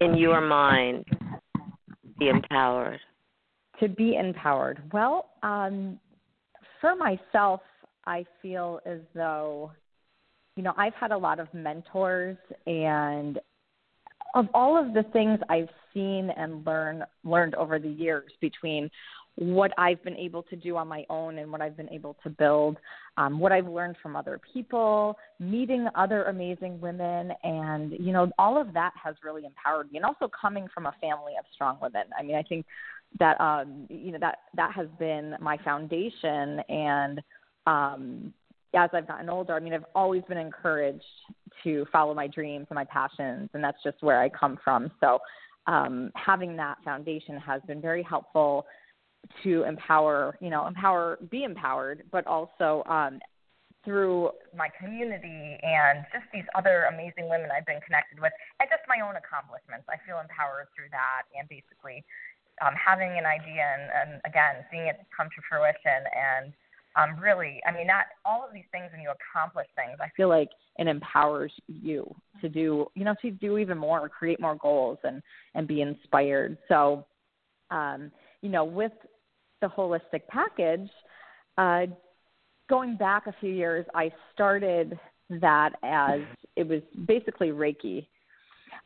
in 0.00 0.16
your 0.16 0.40
mind 0.40 1.04
to 1.10 2.08
be 2.18 2.28
empowered? 2.28 3.00
To 3.80 3.88
be 3.88 4.16
empowered. 4.16 4.82
Well, 4.92 5.30
um, 5.42 5.98
for 6.80 6.94
myself, 6.94 7.60
I 8.06 8.24
feel 8.42 8.80
as 8.86 9.00
though 9.14 9.72
you 10.56 10.62
know, 10.62 10.72
I've 10.76 10.94
had 10.94 11.10
a 11.10 11.18
lot 11.18 11.40
of 11.40 11.52
mentors 11.52 12.36
and 12.66 13.38
of 14.34 14.48
all 14.52 14.76
of 14.76 14.94
the 14.94 15.04
things 15.12 15.38
I've 15.48 15.68
seen 15.92 16.30
and 16.36 16.66
learn 16.66 17.04
learned 17.22 17.54
over 17.54 17.78
the 17.78 17.88
years 17.88 18.30
between 18.40 18.90
what 19.36 19.72
I've 19.78 20.02
been 20.04 20.16
able 20.16 20.44
to 20.44 20.56
do 20.56 20.76
on 20.76 20.86
my 20.86 21.04
own 21.10 21.38
and 21.38 21.50
what 21.50 21.60
I've 21.60 21.76
been 21.76 21.88
able 21.90 22.16
to 22.22 22.30
build, 22.30 22.76
um, 23.16 23.40
what 23.40 23.50
I've 23.50 23.66
learned 23.66 23.96
from 24.00 24.14
other 24.14 24.40
people, 24.52 25.18
meeting 25.40 25.88
other 25.96 26.24
amazing 26.24 26.80
women, 26.80 27.32
and 27.42 27.92
you 27.92 28.12
know 28.12 28.30
all 28.38 28.60
of 28.60 28.72
that 28.74 28.92
has 29.02 29.16
really 29.24 29.44
empowered 29.44 29.90
me. 29.90 29.98
And 29.98 30.04
also 30.04 30.28
coming 30.28 30.68
from 30.72 30.86
a 30.86 30.94
family 31.00 31.32
of 31.38 31.44
strong 31.52 31.78
women, 31.82 32.04
I 32.18 32.22
mean, 32.22 32.36
I 32.36 32.42
think 32.42 32.66
that 33.18 33.40
um, 33.40 33.86
you 33.88 34.12
know 34.12 34.18
that 34.20 34.38
that 34.56 34.72
has 34.72 34.88
been 34.98 35.36
my 35.40 35.56
foundation 35.58 36.60
and 36.68 37.20
um, 37.66 38.32
as 38.76 38.90
I've 38.92 39.06
gotten 39.06 39.28
older, 39.28 39.54
I 39.54 39.60
mean, 39.60 39.72
I've 39.72 39.84
always 39.94 40.22
been 40.28 40.38
encouraged 40.38 41.04
to 41.62 41.86
follow 41.92 42.14
my 42.14 42.26
dreams 42.26 42.66
and 42.70 42.76
my 42.76 42.84
passions, 42.84 43.50
and 43.54 43.62
that's 43.62 43.82
just 43.82 44.02
where 44.02 44.20
I 44.20 44.28
come 44.28 44.58
from. 44.62 44.90
So, 45.00 45.18
um, 45.66 46.10
having 46.14 46.56
that 46.56 46.76
foundation 46.84 47.38
has 47.38 47.62
been 47.66 47.80
very 47.80 48.02
helpful 48.02 48.66
to 49.42 49.62
empower, 49.64 50.36
you 50.40 50.50
know, 50.50 50.66
empower, 50.66 51.18
be 51.30 51.44
empowered, 51.44 52.04
but 52.12 52.26
also 52.26 52.82
um, 52.84 53.18
through 53.84 54.30
my 54.56 54.68
community 54.80 55.56
and 55.62 56.04
just 56.12 56.24
these 56.32 56.44
other 56.54 56.84
amazing 56.92 57.28
women 57.28 57.48
I've 57.48 57.64
been 57.64 57.80
connected 57.80 58.20
with, 58.20 58.32
and 58.60 58.68
just 58.68 58.84
my 58.88 59.00
own 59.00 59.16
accomplishments. 59.16 59.88
I 59.88 59.96
feel 60.04 60.20
empowered 60.20 60.68
through 60.76 60.92
that, 60.92 61.24
and 61.32 61.48
basically 61.48 62.04
um, 62.62 62.74
having 62.76 63.16
an 63.18 63.26
idea 63.26 63.64
and, 63.64 63.86
and 63.90 64.10
again 64.22 64.62
seeing 64.70 64.86
it 64.86 65.00
come 65.10 65.26
to 65.32 65.40
fruition 65.48 66.06
and 66.12 66.52
um, 66.96 67.16
really, 67.20 67.60
I 67.66 67.72
mean, 67.72 67.86
that 67.88 68.06
all 68.24 68.44
of 68.46 68.52
these 68.52 68.64
things 68.70 68.90
when 68.92 69.00
you 69.00 69.10
accomplish 69.10 69.66
things, 69.74 69.98
I 70.00 70.08
feel 70.16 70.28
like 70.28 70.50
it 70.78 70.86
empowers 70.86 71.52
you 71.66 72.14
to 72.40 72.48
do, 72.48 72.86
you 72.94 73.04
know, 73.04 73.14
to 73.22 73.30
do 73.30 73.58
even 73.58 73.78
more, 73.78 74.08
create 74.08 74.40
more 74.40 74.56
goals, 74.56 74.98
and 75.02 75.22
and 75.54 75.66
be 75.66 75.80
inspired. 75.80 76.56
So, 76.68 77.04
um, 77.70 78.12
you 78.42 78.48
know, 78.48 78.64
with 78.64 78.92
the 79.60 79.68
wholistic 79.68 80.28
package, 80.28 80.88
uh, 81.58 81.86
going 82.68 82.96
back 82.96 83.26
a 83.26 83.34
few 83.40 83.50
years, 83.50 83.86
I 83.94 84.12
started 84.32 84.98
that 85.40 85.70
as 85.82 86.20
it 86.56 86.68
was 86.68 86.82
basically 87.06 87.48
Reiki. 87.48 88.06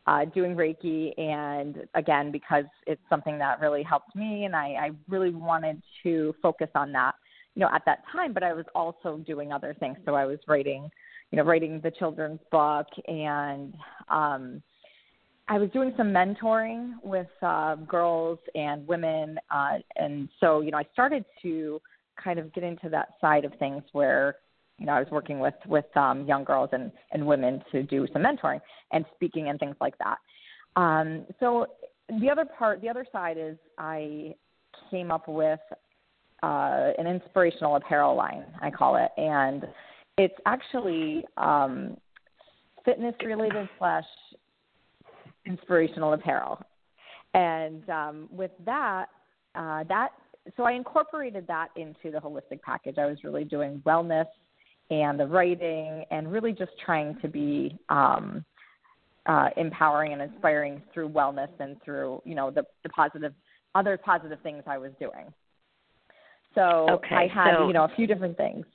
Uh, 0.07 0.25
doing 0.25 0.55
Reiki, 0.55 1.13
and 1.19 1.87
again, 1.95 2.33
because 2.33 2.65
it's 2.87 3.03
something 3.11 3.37
that 3.39 3.61
really 3.61 3.83
helped 3.83 4.17
me, 4.17 4.47
and 4.47 4.57
I, 4.57 4.69
I 4.69 4.91
really 5.07 5.31
wanted 5.31 5.83
to 6.03 6.35
focus 6.41 6.69
on 6.75 6.93
that 6.93 7.15
you 7.59 7.65
know, 7.65 7.71
at 7.75 7.83
that 7.87 8.05
time, 8.13 8.33
but 8.33 8.45
I 8.45 8.53
was 8.53 8.67
also 8.73 9.17
doing 9.27 9.53
other 9.53 9.75
things. 9.81 9.99
So 10.07 10.15
I 10.15 10.25
was 10.25 10.39
writing, 10.47 10.89
you 11.33 11.37
know, 11.37 11.43
writing 11.43 11.81
the 11.83 11.91
children's 11.91 12.39
book 12.53 12.87
and 13.09 13.75
um 14.09 14.63
I 15.51 15.59
was 15.59 15.69
doing 15.71 15.93
some 15.97 16.09
mentoring 16.09 16.93
with 17.03 17.27
uh, 17.41 17.77
girls 17.77 18.39
and 18.55 18.87
women, 18.87 19.39
uh, 19.51 19.79
and 19.97 20.29
so 20.41 20.61
you 20.61 20.71
know 20.71 20.77
I 20.77 20.85
started 20.93 21.25
to 21.41 21.81
kind 22.23 22.39
of 22.39 22.53
get 22.53 22.65
into 22.65 22.91
that 22.91 23.15
side 23.19 23.47
of 23.47 23.53
things 23.59 23.83
where 23.93 24.37
you 24.77 24.85
know 24.85 24.93
I 24.93 24.99
was 25.01 25.09
working 25.11 25.39
with 25.41 25.55
with 25.67 25.87
um, 25.97 26.27
young 26.27 26.45
girls 26.45 26.69
and 26.73 26.93
and 27.13 27.27
women 27.27 27.63
to 27.73 27.83
do 27.83 28.07
some 28.13 28.23
mentoring 28.23 28.61
and 28.93 29.07
speaking 29.15 29.49
and 29.49 29.59
things 29.59 29.77
like 29.81 29.95
that. 29.99 30.19
Um, 30.79 31.25
so 31.41 31.67
the 32.21 32.29
other 32.31 32.45
part, 32.45 32.83
the 32.83 32.91
other 32.91 33.07
side 33.11 33.39
is 33.39 33.57
I 33.79 34.35
came 34.91 35.11
up 35.11 35.29
with 35.29 35.61
uh, 36.43 36.91
an 36.99 37.07
inspirational 37.07 37.77
apparel 37.77 38.17
line, 38.17 38.45
I 38.61 38.71
call 38.71 38.97
it, 38.97 39.11
and 39.17 39.65
it's 40.17 40.35
actually 40.47 41.25
um, 41.37 41.97
fitness 42.85 43.15
related 43.25 43.69
slash 43.79 44.05
inspirational 45.47 46.13
apparel. 46.13 46.61
And 47.35 47.89
um, 47.91 48.29
with 48.31 48.53
that, 48.65 49.07
uh, 49.55 49.85
that 49.85 50.11
so 50.57 50.63
I 50.65 50.73
incorporated 50.73 51.47
that 51.49 51.69
into 51.77 52.11
the 52.11 52.21
wholistic 52.21 52.63
package. 52.63 52.97
I 52.99 53.07
was 53.07 53.19
really 53.23 53.45
doing 53.45 53.83
wellness 53.85 54.27
and 54.91 55.21
the 55.21 55.27
writing, 55.27 56.05
and 56.11 56.33
really 56.33 56.53
just 56.53 56.71
trying 56.85 57.19
to 57.21 57.29
be 57.29 57.79
um, 57.91 58.45
uh, 59.27 59.51
empowering 59.59 60.15
and 60.15 60.23
inspiring 60.23 60.83
through 60.95 61.11
wellness 61.11 61.51
and 61.61 61.77
through 61.85 62.23
you 62.25 62.35
know 62.35 62.51
the, 62.51 62.63
the 62.83 62.89
positive 62.89 63.35
other 63.75 63.99
positive 63.99 64.39
things 64.43 64.63
I 64.67 64.79
was 64.79 64.93
doing. 64.99 65.33
So 66.59 66.89
okay, 66.91 67.15
I 67.15 67.29
had, 67.29 67.55
so 67.57 67.69
you 67.69 67.73
know, 67.73 67.85
a 67.85 67.93
few 67.95 68.09
different 68.09 68.37
things. 68.37 68.67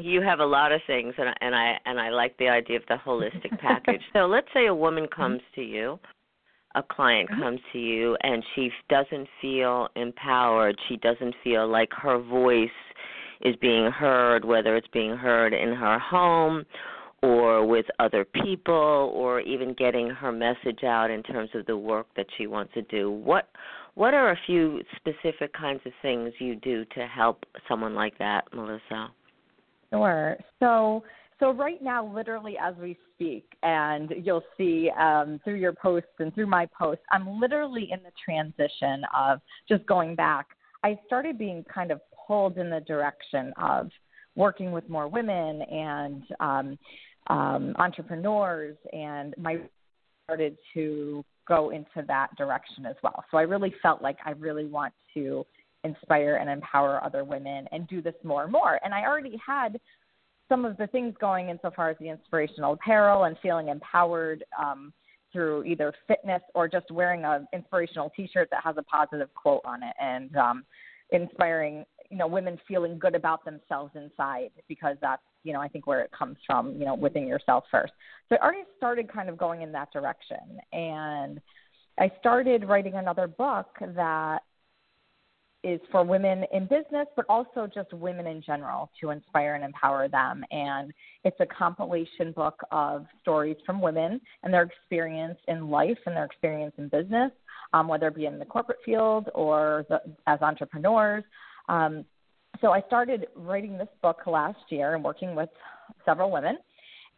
You 0.00 0.22
have 0.22 0.40
a 0.40 0.44
lot 0.44 0.72
of 0.72 0.80
things, 0.88 1.14
and 1.16 1.28
and 1.40 1.54
I 1.54 1.78
and 1.86 2.00
I 2.00 2.10
like 2.10 2.36
the 2.38 2.48
idea 2.48 2.78
of 2.78 2.82
the 2.88 2.96
wholistic 2.96 3.52
package. 3.60 4.00
so 4.12 4.26
let's 4.26 4.48
say 4.52 4.66
a 4.66 4.74
woman 4.74 5.04
mm-hmm. 5.04 5.22
comes 5.22 5.40
to 5.54 5.62
you, 5.62 6.00
a 6.74 6.82
client 6.82 7.30
mm-hmm. 7.30 7.42
comes 7.42 7.60
to 7.72 7.78
you, 7.78 8.16
and 8.22 8.42
she 8.56 8.70
doesn't 8.88 9.28
feel 9.40 9.86
empowered. 9.94 10.76
She 10.88 10.96
doesn't 10.96 11.36
feel 11.44 11.68
like 11.68 11.90
her 11.92 12.18
voice 12.18 12.68
is 13.42 13.54
being 13.60 13.90
heard, 13.92 14.44
whether 14.44 14.76
it's 14.76 14.88
being 14.92 15.16
heard 15.16 15.52
in 15.52 15.72
her 15.74 15.98
home 16.00 16.64
or 17.22 17.64
with 17.64 17.86
other 18.00 18.24
people 18.24 19.12
or 19.14 19.40
even 19.40 19.74
getting 19.74 20.10
her 20.10 20.32
message 20.32 20.82
out 20.84 21.08
in 21.08 21.22
terms 21.22 21.50
of 21.54 21.64
the 21.66 21.76
work 21.76 22.08
that 22.16 22.26
she 22.36 22.48
wants 22.48 22.74
to 22.74 22.82
do. 22.82 23.10
What 23.12 23.48
what 23.94 24.14
are 24.14 24.30
a 24.30 24.38
few 24.46 24.82
specific 24.96 25.52
kinds 25.52 25.80
of 25.84 25.92
things 26.00 26.32
you 26.38 26.56
do 26.56 26.84
to 26.94 27.06
help 27.06 27.44
someone 27.68 27.94
like 27.94 28.16
that, 28.18 28.44
Melissa? 28.52 29.10
Sure. 29.90 30.36
So 30.60 31.02
so 31.42 31.50
right 31.50 31.82
now, 31.82 32.06
literally 32.06 32.56
as 32.56 32.74
we 32.76 32.96
speak, 33.14 33.44
and 33.64 34.14
you'll 34.22 34.44
see 34.56 34.90
um, 34.90 35.40
through 35.42 35.56
your 35.56 35.72
posts 35.72 36.08
and 36.20 36.32
through 36.32 36.46
my 36.46 36.66
posts, 36.66 37.02
I'm 37.10 37.40
literally 37.40 37.88
in 37.90 37.98
the 38.04 38.12
transition 38.24 39.02
of 39.12 39.40
just 39.68 39.84
going 39.86 40.14
back. 40.14 40.46
I 40.84 40.96
started 41.06 41.38
being 41.38 41.64
kind 41.64 41.90
of 41.90 42.00
pulled 42.26 42.58
in 42.58 42.70
the 42.70 42.80
direction 42.80 43.52
of 43.60 43.90
working 44.36 44.70
with 44.70 44.88
more 44.88 45.08
women 45.08 45.62
and 45.62 46.22
um, 46.38 46.78
um, 47.26 47.74
entrepreneurs, 47.76 48.76
and 48.92 49.34
my 49.36 49.58
started 50.24 50.56
to 50.74 51.24
go 51.46 51.70
into 51.70 52.04
that 52.06 52.28
direction 52.36 52.86
as 52.86 52.96
well. 53.02 53.24
So 53.30 53.38
I 53.38 53.42
really 53.42 53.74
felt 53.82 54.02
like 54.02 54.18
I 54.24 54.30
really 54.32 54.66
want 54.66 54.92
to 55.14 55.44
inspire 55.84 56.36
and 56.36 56.48
empower 56.48 57.02
other 57.02 57.24
women 57.24 57.66
and 57.72 57.88
do 57.88 58.00
this 58.00 58.14
more 58.22 58.44
and 58.44 58.52
more. 58.52 58.78
And 58.84 58.94
I 58.94 59.02
already 59.02 59.36
had 59.44 59.80
some 60.48 60.64
of 60.64 60.76
the 60.76 60.86
things 60.88 61.14
going 61.20 61.48
insofar 61.48 61.90
as 61.90 61.96
the 61.98 62.08
inspirational 62.08 62.74
apparel 62.74 63.24
and 63.24 63.36
feeling 63.42 63.68
empowered 63.68 64.44
um, 64.60 64.92
through 65.32 65.64
either 65.64 65.92
fitness 66.06 66.42
or 66.54 66.68
just 66.68 66.90
wearing 66.90 67.24
an 67.24 67.46
inspirational 67.52 68.12
T-shirt 68.14 68.48
that 68.50 68.62
has 68.62 68.76
a 68.76 68.82
positive 68.82 69.32
quote 69.34 69.62
on 69.64 69.82
it 69.82 69.94
and 70.00 70.36
um, 70.36 70.64
inspiring 71.10 71.84
you 72.12 72.18
know 72.18 72.26
women 72.26 72.58
feeling 72.68 72.98
good 72.98 73.14
about 73.14 73.44
themselves 73.44 73.92
inside 73.96 74.50
because 74.68 74.96
that's 75.00 75.22
you 75.44 75.52
know 75.52 75.60
I 75.60 75.68
think 75.68 75.86
where 75.86 76.02
it 76.02 76.10
comes 76.16 76.36
from 76.46 76.76
you 76.78 76.84
know 76.84 76.94
within 76.94 77.26
yourself 77.26 77.64
first. 77.70 77.94
So 78.28 78.36
I 78.36 78.44
already 78.44 78.64
started 78.76 79.10
kind 79.10 79.28
of 79.28 79.38
going 79.38 79.62
in 79.62 79.72
that 79.72 79.90
direction, 79.92 80.60
and 80.72 81.40
I 81.98 82.10
started 82.20 82.68
writing 82.68 82.94
another 82.94 83.26
book 83.26 83.68
that 83.80 84.42
is 85.64 85.80
for 85.90 86.04
women 86.04 86.44
in 86.52 86.64
business, 86.64 87.06
but 87.14 87.24
also 87.28 87.68
just 87.72 87.92
women 87.92 88.26
in 88.26 88.42
general 88.42 88.90
to 89.00 89.10
inspire 89.10 89.54
and 89.54 89.64
empower 89.64 90.08
them. 90.08 90.44
And 90.50 90.92
it's 91.24 91.38
a 91.40 91.46
compilation 91.46 92.32
book 92.32 92.60
of 92.72 93.06
stories 93.20 93.56
from 93.64 93.80
women 93.80 94.20
and 94.42 94.52
their 94.52 94.62
experience 94.62 95.38
in 95.48 95.70
life 95.70 95.98
and 96.04 96.16
their 96.16 96.24
experience 96.24 96.74
in 96.78 96.88
business, 96.88 97.30
um, 97.72 97.86
whether 97.86 98.08
it 98.08 98.16
be 98.16 98.26
in 98.26 98.38
the 98.38 98.44
corporate 98.44 98.80
field 98.84 99.28
or 99.34 99.86
the, 99.88 100.00
as 100.26 100.40
entrepreneurs. 100.42 101.24
Um, 101.68 102.04
so 102.60 102.70
I 102.70 102.80
started 102.82 103.26
writing 103.34 103.78
this 103.78 103.88
book 104.02 104.18
last 104.26 104.60
year 104.68 104.94
and 104.94 105.02
working 105.02 105.34
with 105.34 105.48
several 106.04 106.30
women. 106.30 106.58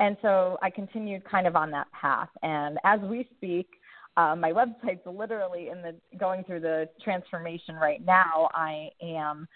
And 0.00 0.16
so 0.22 0.58
I 0.62 0.70
continued 0.70 1.24
kind 1.24 1.46
of 1.46 1.56
on 1.56 1.70
that 1.70 1.86
path. 1.92 2.28
And 2.42 2.78
as 2.84 3.00
we 3.00 3.28
speak, 3.36 3.68
uh, 4.16 4.36
my 4.36 4.52
website's 4.52 5.06
literally 5.06 5.68
in 5.68 5.82
the 5.82 5.94
going 6.18 6.44
through 6.44 6.60
the 6.60 6.88
transformation 7.02 7.74
right 7.74 8.04
now. 8.04 8.48
I 8.54 8.90
am 9.02 9.46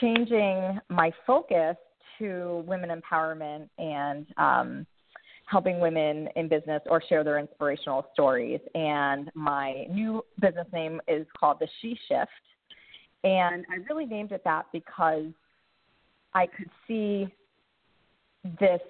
changing 0.00 0.78
my 0.88 1.12
focus 1.26 1.76
to 2.18 2.64
women 2.66 2.90
empowerment 2.90 3.68
and 3.78 4.26
um, 4.36 4.86
helping 5.46 5.80
women 5.80 6.28
in 6.36 6.48
business 6.48 6.82
or 6.86 7.02
share 7.06 7.24
their 7.24 7.38
inspirational 7.38 8.06
stories. 8.12 8.60
And 8.74 9.30
my 9.34 9.86
new 9.90 10.24
business 10.40 10.66
name 10.72 11.00
is 11.08 11.26
called 11.38 11.58
the 11.60 11.68
She 11.80 11.98
Shift. 12.08 12.30
And 13.24 13.64
I 13.70 13.76
really 13.88 14.06
named 14.06 14.32
it 14.32 14.42
that 14.44 14.66
because 14.72 15.26
I 16.34 16.46
could 16.46 16.70
see 16.88 17.32
this 18.58 18.80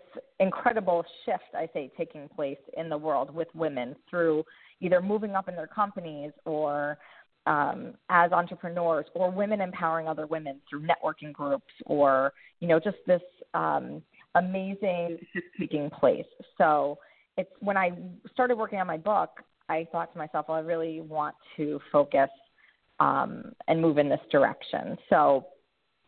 incredible 0.40 1.04
shift, 1.24 1.54
I 1.54 1.68
say, 1.74 1.90
taking 1.96 2.28
place 2.28 2.58
in 2.76 2.88
the 2.88 2.96
world 2.96 3.34
with 3.34 3.48
women 3.54 3.94
through 4.08 4.44
either 4.80 5.02
moving 5.02 5.34
up 5.34 5.48
in 5.48 5.54
their 5.54 5.66
companies 5.66 6.32
or 6.44 6.98
um, 7.46 7.94
as 8.08 8.32
entrepreneurs 8.32 9.06
or 9.14 9.30
women 9.30 9.60
empowering 9.60 10.08
other 10.08 10.26
women 10.26 10.60
through 10.68 10.86
networking 10.86 11.32
groups 11.32 11.72
or, 11.86 12.32
you 12.60 12.68
know, 12.68 12.78
just 12.78 12.96
this 13.06 13.20
um, 13.52 14.00
amazing 14.36 15.18
shift 15.32 15.46
taking 15.58 15.90
place. 15.90 16.24
So 16.56 16.98
it's 17.36 17.50
when 17.60 17.76
I 17.76 17.92
started 18.32 18.56
working 18.56 18.78
on 18.78 18.86
my 18.86 18.96
book, 18.96 19.30
I 19.68 19.86
thought 19.92 20.12
to 20.12 20.18
myself, 20.18 20.46
well, 20.48 20.56
I 20.56 20.60
really 20.60 21.00
want 21.00 21.34
to 21.56 21.80
focus 21.90 22.30
um, 23.02 23.52
and 23.68 23.80
move 23.80 23.98
in 23.98 24.08
this 24.08 24.20
direction. 24.30 24.96
So 25.10 25.46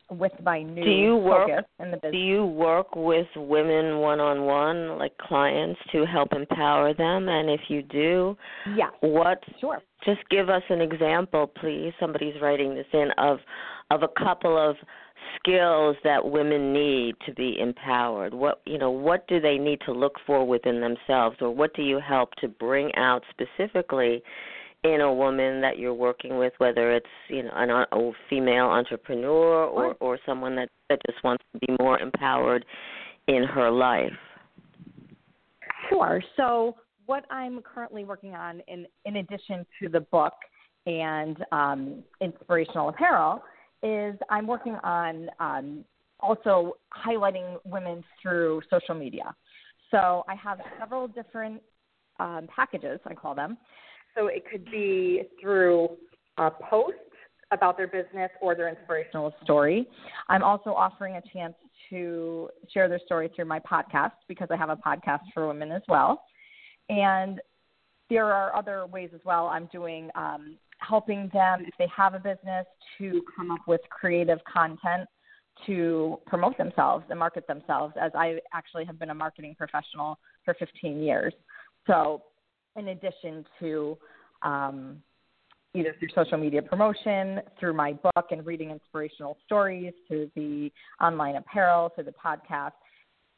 with 0.09 0.31
my 0.43 0.61
new 0.61 0.83
do 0.83 0.91
you 0.91 1.15
work, 1.15 1.49
in 1.79 1.91
the 1.91 1.97
business. 1.97 2.11
Do 2.11 2.17
you 2.17 2.45
work 2.45 2.95
with 2.95 3.27
women 3.35 3.99
one 3.99 4.19
on 4.19 4.45
one, 4.45 4.99
like 4.99 5.17
clients, 5.17 5.79
to 5.91 6.05
help 6.05 6.31
empower 6.33 6.93
them? 6.93 7.27
And 7.27 7.49
if 7.49 7.61
you 7.69 7.81
do, 7.81 8.37
yeah, 8.75 8.89
what? 9.01 9.43
Sure. 9.59 9.81
Just 10.05 10.21
give 10.29 10.49
us 10.49 10.61
an 10.69 10.81
example, 10.81 11.47
please. 11.47 11.91
Somebody's 11.99 12.39
writing 12.41 12.75
this 12.75 12.85
in 12.93 13.09
of 13.17 13.39
of 13.91 14.03
a 14.03 14.23
couple 14.23 14.57
of 14.57 14.75
skills 15.39 15.95
that 16.03 16.23
women 16.23 16.71
need 16.71 17.15
to 17.25 17.33
be 17.33 17.57
empowered. 17.59 18.33
What 18.33 18.61
you 18.65 18.77
know, 18.77 18.91
what 18.91 19.27
do 19.27 19.41
they 19.41 19.57
need 19.57 19.79
to 19.85 19.91
look 19.91 20.13
for 20.27 20.45
within 20.45 20.81
themselves, 20.81 21.37
or 21.41 21.49
what 21.49 21.73
do 21.73 21.81
you 21.81 21.99
help 21.99 22.35
to 22.35 22.47
bring 22.47 22.93
out 22.95 23.23
specifically? 23.31 24.21
In 24.85 25.01
a 25.01 25.11
woman 25.11 25.61
that 25.61 25.79
you're 25.79 25.93
working 25.93 26.37
with, 26.37 26.53
whether 26.59 26.91
it's 26.93 27.05
you 27.27 27.43
know 27.43 27.51
an, 27.55 27.69
a 27.69 28.11
female 28.29 28.65
entrepreneur 28.65 29.65
or 29.65 29.95
or 29.99 30.19
someone 30.25 30.55
that 30.55 30.69
that 30.89 30.99
just 31.07 31.23
wants 31.23 31.43
to 31.53 31.59
be 31.59 31.75
more 31.79 31.99
empowered 31.99 32.63
in 33.27 33.43
her 33.43 33.71
life. 33.71 34.13
Sure. 35.89 36.21
So 36.37 36.75
what 37.07 37.25
I'm 37.31 37.61
currently 37.61 38.03
working 38.03 38.35
on, 38.35 38.61
in 38.67 38.85
in 39.05 39.17
addition 39.17 39.65
to 39.81 39.89
the 39.89 40.01
book 40.01 40.33
and 40.85 41.37
um, 41.51 42.03
inspirational 42.21 42.89
apparel, 42.89 43.43
is 43.81 44.15
I'm 44.29 44.45
working 44.45 44.77
on 44.83 45.29
um, 45.39 45.83
also 46.19 46.77
highlighting 46.95 47.57
women 47.65 48.03
through 48.21 48.61
social 48.69 48.93
media. 48.93 49.35
So 49.89 50.23
I 50.29 50.35
have 50.35 50.59
several 50.79 51.07
different 51.07 51.61
um, 52.19 52.47
packages, 52.55 52.99
I 53.05 53.13
call 53.15 53.33
them, 53.33 53.57
so 54.17 54.27
it 54.27 54.43
could 54.49 54.65
be 54.71 55.23
through 55.41 55.89
a 56.37 56.51
post 56.51 56.97
about 57.51 57.77
their 57.77 57.87
business 57.87 58.31
or 58.41 58.55
their 58.55 58.69
inspirational 58.69 59.33
story. 59.43 59.87
I'm 60.29 60.43
also 60.43 60.71
offering 60.71 61.15
a 61.15 61.21
chance 61.33 61.53
to 61.89 62.49
share 62.73 62.89
their 62.89 62.99
story 63.05 63.29
through 63.35 63.45
my 63.45 63.59
podcast 63.59 64.13
because 64.27 64.47
I 64.51 64.57
have 64.57 64.69
a 64.69 64.75
podcast 64.75 65.21
for 65.33 65.47
women 65.47 65.71
as 65.71 65.83
well. 65.87 66.23
And 66.89 67.39
there 68.09 68.25
are 68.25 68.55
other 68.55 68.85
ways 68.87 69.09
as 69.13 69.21
well. 69.23 69.47
I'm 69.47 69.67
doing 69.71 70.09
um, 70.15 70.57
helping 70.79 71.29
them 71.33 71.61
if 71.61 71.73
they 71.77 71.87
have 71.95 72.13
a 72.13 72.19
business 72.19 72.65
to 72.97 73.21
come 73.35 73.51
up 73.51 73.61
with 73.67 73.81
creative 73.89 74.39
content 74.51 75.07
to 75.65 76.19
promote 76.25 76.57
themselves 76.57 77.05
and 77.09 77.17
market 77.17 77.47
themselves 77.47 77.93
as 77.99 78.11
I 78.13 78.39
actually 78.53 78.85
have 78.85 78.99
been 78.99 79.09
a 79.09 79.15
marketing 79.15 79.55
professional 79.57 80.19
for 80.43 80.53
15 80.55 81.01
years. 81.01 81.33
So 81.87 82.23
in 82.75 82.89
addition 82.89 83.45
to 83.59 83.97
um, 84.45 85.01
either 85.73 85.93
through 85.99 86.07
social 86.15 86.37
media 86.37 86.61
promotion, 86.61 87.41
through 87.59 87.73
my 87.73 87.91
book 87.93 88.27
and 88.31 88.45
reading 88.45 88.71
inspirational 88.71 89.37
stories, 89.45 89.93
to 90.07 90.31
the 90.35 90.71
online 91.01 91.35
apparel, 91.35 91.91
to 91.97 92.03
the 92.03 92.13
podcast. 92.13 92.71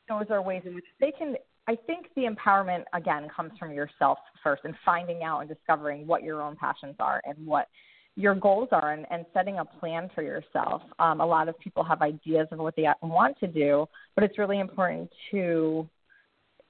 Those 0.07 0.25
are 0.29 0.41
ways 0.41 0.61
in 0.65 0.75
which 0.75 0.85
they 1.01 1.11
can. 1.11 1.35
I 1.67 1.75
think 1.87 2.07
the 2.15 2.23
empowerment 2.23 2.83
again 2.93 3.27
comes 3.35 3.51
from 3.59 3.71
yourself 3.71 4.19
first 4.43 4.61
and 4.63 4.75
finding 4.85 5.23
out 5.23 5.39
and 5.39 5.49
discovering 5.49 6.05
what 6.05 6.23
your 6.23 6.41
own 6.41 6.55
passions 6.55 6.95
are 6.99 7.21
and 7.25 7.35
what 7.45 7.67
your 8.15 8.35
goals 8.35 8.69
are 8.71 8.93
and, 8.93 9.05
and 9.11 9.25
setting 9.33 9.59
a 9.59 9.65
plan 9.65 10.09
for 10.15 10.21
yourself. 10.21 10.81
Um, 10.99 11.19
a 11.21 11.25
lot 11.25 11.49
of 11.49 11.59
people 11.59 11.83
have 11.83 12.01
ideas 12.01 12.47
of 12.51 12.59
what 12.59 12.75
they 12.75 12.87
want 13.01 13.37
to 13.39 13.47
do, 13.47 13.85
but 14.15 14.23
it's 14.23 14.37
really 14.37 14.59
important 14.59 15.09
to 15.31 15.87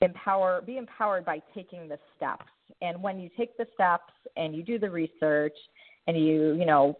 empower, 0.01 0.61
be 0.61 0.77
empowered 0.77 1.25
by 1.25 1.41
taking 1.53 1.87
the 1.87 1.99
steps 2.15 2.45
and 2.81 3.01
when 3.01 3.19
you 3.19 3.29
take 3.37 3.57
the 3.57 3.65
steps 3.73 4.13
and 4.35 4.55
you 4.55 4.63
do 4.63 4.79
the 4.79 4.89
research 4.89 5.55
and 6.07 6.17
you, 6.17 6.53
you 6.53 6.65
know, 6.65 6.97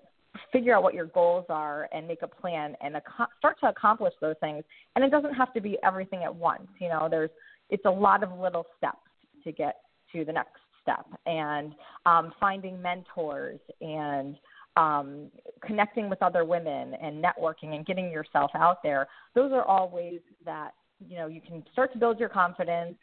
figure 0.52 0.76
out 0.76 0.84
what 0.84 0.94
your 0.94 1.06
goals 1.08 1.46
are 1.50 1.90
and 1.94 2.08
make 2.08 2.22
a 2.22 2.28
plan 2.28 2.76
and 2.82 2.96
ac- 2.96 3.32
start 3.40 3.60
to 3.60 3.68
accomplish 3.68 4.14
those 4.22 4.36
things. 4.40 4.64
And 4.96 5.04
it 5.04 5.10
doesn't 5.10 5.34
have 5.34 5.54
to 5.54 5.62
be 5.62 5.78
everything 5.84 6.24
at 6.24 6.36
once. 6.36 6.68
You 6.80 6.90
know, 6.90 7.08
there's 7.10 7.32
it's 7.70 7.86
a 7.86 7.92
lot 7.92 8.24
of 8.24 8.32
little 8.40 8.66
steps 8.78 8.98
to 9.44 9.52
get 9.52 9.78
to 10.14 10.24
the 10.24 10.32
next 10.32 10.60
step. 10.82 11.06
And 11.26 11.74
um, 12.06 12.34
finding 12.40 12.82
mentors 12.82 13.60
and 13.82 14.38
um, 14.78 15.32
connecting 15.66 16.10
with 16.10 16.22
other 16.22 16.46
women 16.46 16.94
and 17.02 17.24
networking 17.24 17.76
and 17.76 17.86
getting 17.86 18.12
yourself 18.12 18.52
out 18.56 18.84
there. 18.84 19.08
Those 19.36 19.52
are 19.52 19.64
all 19.64 19.90
ways 19.90 20.22
that 20.46 20.72
you 21.08 21.18
know 21.18 21.28
you 21.28 21.42
can 21.42 21.64
start 21.72 21.92
to 21.94 22.00
build 22.00 22.20
your 22.20 22.30
confidence. 22.30 22.96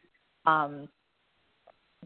Um, 0.46 0.88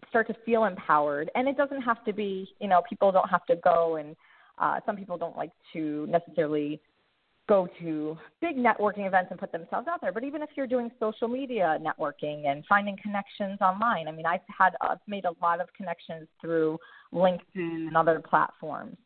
start 0.08 0.26
to 0.28 0.34
feel 0.44 0.64
empowered. 0.64 1.30
And 1.34 1.48
it 1.48 1.56
doesn't 1.56 1.82
have 1.82 2.04
to 2.04 2.12
be, 2.12 2.48
you 2.60 2.68
know, 2.68 2.82
people 2.88 3.12
don't 3.12 3.28
have 3.28 3.44
to 3.46 3.56
go 3.56 3.96
and 3.96 4.16
uh, 4.58 4.80
some 4.84 4.96
people 4.96 5.16
don't 5.16 5.36
like 5.36 5.52
to 5.72 6.06
necessarily 6.08 6.80
go 7.48 7.66
to 7.80 8.16
big 8.40 8.56
networking 8.56 9.06
events 9.06 9.28
and 9.30 9.40
put 9.40 9.50
themselves 9.50 9.88
out 9.88 10.00
there. 10.00 10.12
But 10.12 10.22
even 10.22 10.42
if 10.42 10.50
you're 10.54 10.66
doing 10.66 10.90
social 11.00 11.28
media 11.28 11.78
networking 11.80 12.46
and 12.46 12.64
finding 12.68 12.96
connections 13.02 13.58
online, 13.60 14.06
I 14.06 14.12
mean, 14.12 14.26
I've 14.26 14.40
had 14.56 14.74
I've 14.82 14.98
made 15.06 15.24
a 15.24 15.32
lot 15.42 15.60
of 15.60 15.68
connections 15.74 16.28
through 16.40 16.78
LinkedIn 17.12 17.40
and 17.54 17.96
other 17.96 18.20
platforms 18.20 18.96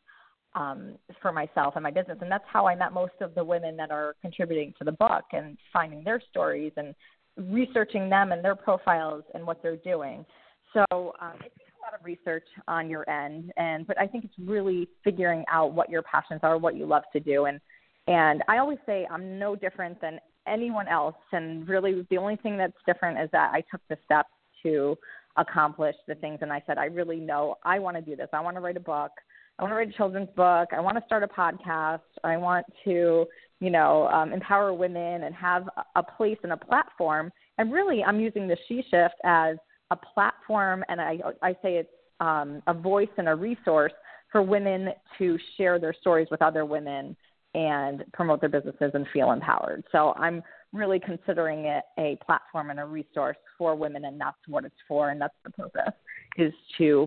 um, 0.55 0.95
for 1.21 1.31
myself 1.31 1.75
and 1.75 1.83
my 1.83 1.91
business, 1.91 2.17
and 2.21 2.29
that's 2.29 2.43
how 2.51 2.67
I 2.67 2.75
met 2.75 2.91
most 2.93 3.13
of 3.21 3.33
the 3.33 3.43
women 3.43 3.77
that 3.77 3.91
are 3.91 4.15
contributing 4.21 4.73
to 4.77 4.83
the 4.83 4.91
book 4.91 5.23
and 5.31 5.57
finding 5.71 6.03
their 6.03 6.21
stories 6.29 6.73
and 6.75 6.93
researching 7.37 8.09
them 8.09 8.31
and 8.31 8.43
their 8.43 8.55
profiles 8.55 9.23
and 9.33 9.47
what 9.47 9.63
they're 9.63 9.77
doing. 9.77 10.25
So 10.73 11.13
um, 11.21 11.33
it 11.39 11.51
takes 11.57 11.71
a 11.79 11.81
lot 11.83 11.99
of 11.99 12.03
research 12.03 12.47
on 12.67 12.89
your 12.89 13.07
end, 13.09 13.51
and 13.57 13.85
but 13.85 13.99
I 13.99 14.07
think 14.07 14.25
it's 14.25 14.33
really 14.39 14.87
figuring 15.03 15.43
out 15.51 15.73
what 15.73 15.89
your 15.89 16.01
passions 16.01 16.39
are, 16.43 16.57
what 16.57 16.75
you 16.75 16.85
love 16.85 17.03
to 17.13 17.19
do, 17.19 17.45
and 17.45 17.59
and 18.07 18.43
I 18.47 18.57
always 18.57 18.79
say 18.85 19.07
I'm 19.09 19.39
no 19.39 19.55
different 19.55 20.01
than 20.01 20.19
anyone 20.47 20.87
else, 20.87 21.15
and 21.31 21.67
really 21.67 22.05
the 22.09 22.17
only 22.17 22.35
thing 22.37 22.57
that's 22.57 22.73
different 22.85 23.19
is 23.19 23.29
that 23.31 23.51
I 23.53 23.63
took 23.71 23.81
the 23.89 23.97
steps 24.03 24.29
to 24.63 24.97
accomplish 25.37 25.95
the 26.07 26.15
things, 26.15 26.39
and 26.41 26.51
I 26.51 26.61
said 26.65 26.77
I 26.77 26.85
really 26.85 27.19
know 27.19 27.55
I 27.63 27.79
want 27.79 27.97
to 27.97 28.01
do 28.01 28.15
this. 28.15 28.29
I 28.33 28.41
want 28.41 28.57
to 28.57 28.61
write 28.61 28.77
a 28.77 28.81
book. 28.81 29.11
I 29.59 29.63
want 29.63 29.71
to 29.71 29.75
write 29.75 29.89
a 29.89 29.93
children's 29.93 30.29
book. 30.35 30.69
I 30.71 30.79
want 30.79 30.97
to 30.97 31.03
start 31.05 31.21
a 31.23 31.27
podcast. 31.27 31.99
I 32.23 32.37
want 32.37 32.65
to, 32.85 33.25
you 33.59 33.69
know, 33.69 34.07
um, 34.07 34.33
empower 34.33 34.73
women 34.73 35.23
and 35.23 35.35
have 35.35 35.69
a 35.95 36.01
place 36.01 36.39
and 36.41 36.53
a 36.53 36.57
platform. 36.57 37.31
And 37.59 37.71
really, 37.71 38.03
I'm 38.03 38.19
using 38.19 38.47
the 38.47 38.57
She 38.67 38.83
Shift 38.89 39.15
as 39.23 39.57
a 39.91 39.95
platform, 39.95 40.32
and 40.49 41.01
I, 41.01 41.19
I 41.41 41.53
say 41.61 41.77
it's 41.77 41.89
um, 42.19 42.61
a 42.67 42.73
voice 42.73 43.09
and 43.17 43.27
a 43.27 43.35
resource 43.35 43.93
for 44.31 44.41
women 44.41 44.89
to 45.17 45.37
share 45.57 45.79
their 45.79 45.93
stories 45.93 46.27
with 46.31 46.41
other 46.41 46.65
women 46.65 47.15
and 47.53 48.03
promote 48.13 48.41
their 48.41 48.49
businesses 48.49 48.91
and 48.93 49.05
feel 49.13 49.31
empowered. 49.31 49.83
So 49.91 50.13
I'm 50.17 50.41
really 50.71 50.99
considering 50.99 51.65
it 51.65 51.83
a 51.99 52.17
platform 52.25 52.71
and 52.71 52.79
a 52.79 52.85
resource 52.85 53.37
for 53.57 53.75
women, 53.75 54.05
and 54.05 54.19
that's 54.19 54.37
what 54.47 54.65
it's 54.65 54.75
for, 54.87 55.11
and 55.11 55.21
that's 55.21 55.35
the 55.43 55.51
purpose 55.51 55.93
is 56.37 56.53
to 56.79 57.05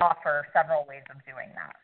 offer 0.00 0.46
several 0.52 0.86
ways 0.88 1.02
of 1.10 1.16
doing 1.24 1.48
that. 1.54 1.74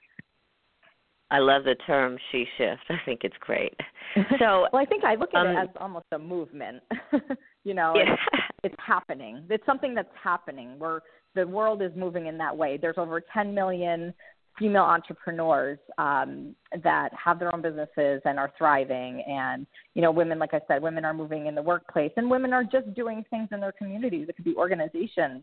I 1.31 1.39
love 1.39 1.65
the 1.65 1.77
term 1.87 2.19
she 2.31 2.45
shift. 2.59 2.83
I 2.91 2.97
think 3.05 3.21
it's 3.25 3.37
great. 3.41 3.75
So 4.41 4.67
well, 4.73 4.83
I 4.83 4.87
think 4.87 5.05
I 5.05 5.15
look 5.15 5.33
at 5.35 5.47
um, 5.47 5.49
it 5.49 5.57
as 5.57 5.69
almost 5.77 6.07
a 6.11 6.19
movement. 6.19 6.83
you 7.65 7.75
know, 7.75 7.93
yeah. 7.95 8.15
it's, 8.15 8.45
it's 8.65 8.75
happening. 8.85 9.45
It's 9.49 9.65
something 9.65 9.95
that's 9.95 10.09
happening. 10.21 10.81
Where 10.81 11.03
the 11.37 11.47
world 11.47 11.81
is 11.81 11.93
moving 11.95 12.27
in 12.27 12.37
that 12.39 12.57
way. 12.57 12.77
There's 12.77 12.99
over 12.99 13.23
10 13.33 13.55
million 13.55 14.13
female 14.59 14.83
entrepreneurs 14.83 15.79
um, 15.99 16.55
that 16.83 17.11
have 17.13 17.39
their 17.39 17.55
own 17.55 17.63
businesses 17.63 18.21
and 18.25 18.39
are 18.39 18.53
thriving. 18.59 19.23
And 19.27 19.67
you 19.95 20.03
know, 20.03 20.11
women, 20.11 20.39
like 20.39 20.55
I 20.55 20.61
said, 20.69 20.83
women 20.83 21.05
are 21.05 21.15
moving 21.15 21.47
in 21.47 21.55
the 21.55 21.63
workplace, 21.63 22.13
and 22.17 22.31
women 22.31 22.53
are 22.53 22.65
just 22.65 22.93
doing 22.95 23.25
things 23.31 23.49
in 23.53 23.61
their 23.61 23.73
communities. 23.73 24.27
It 24.29 24.37
could 24.37 24.45
be 24.45 24.55
organizations, 24.57 25.43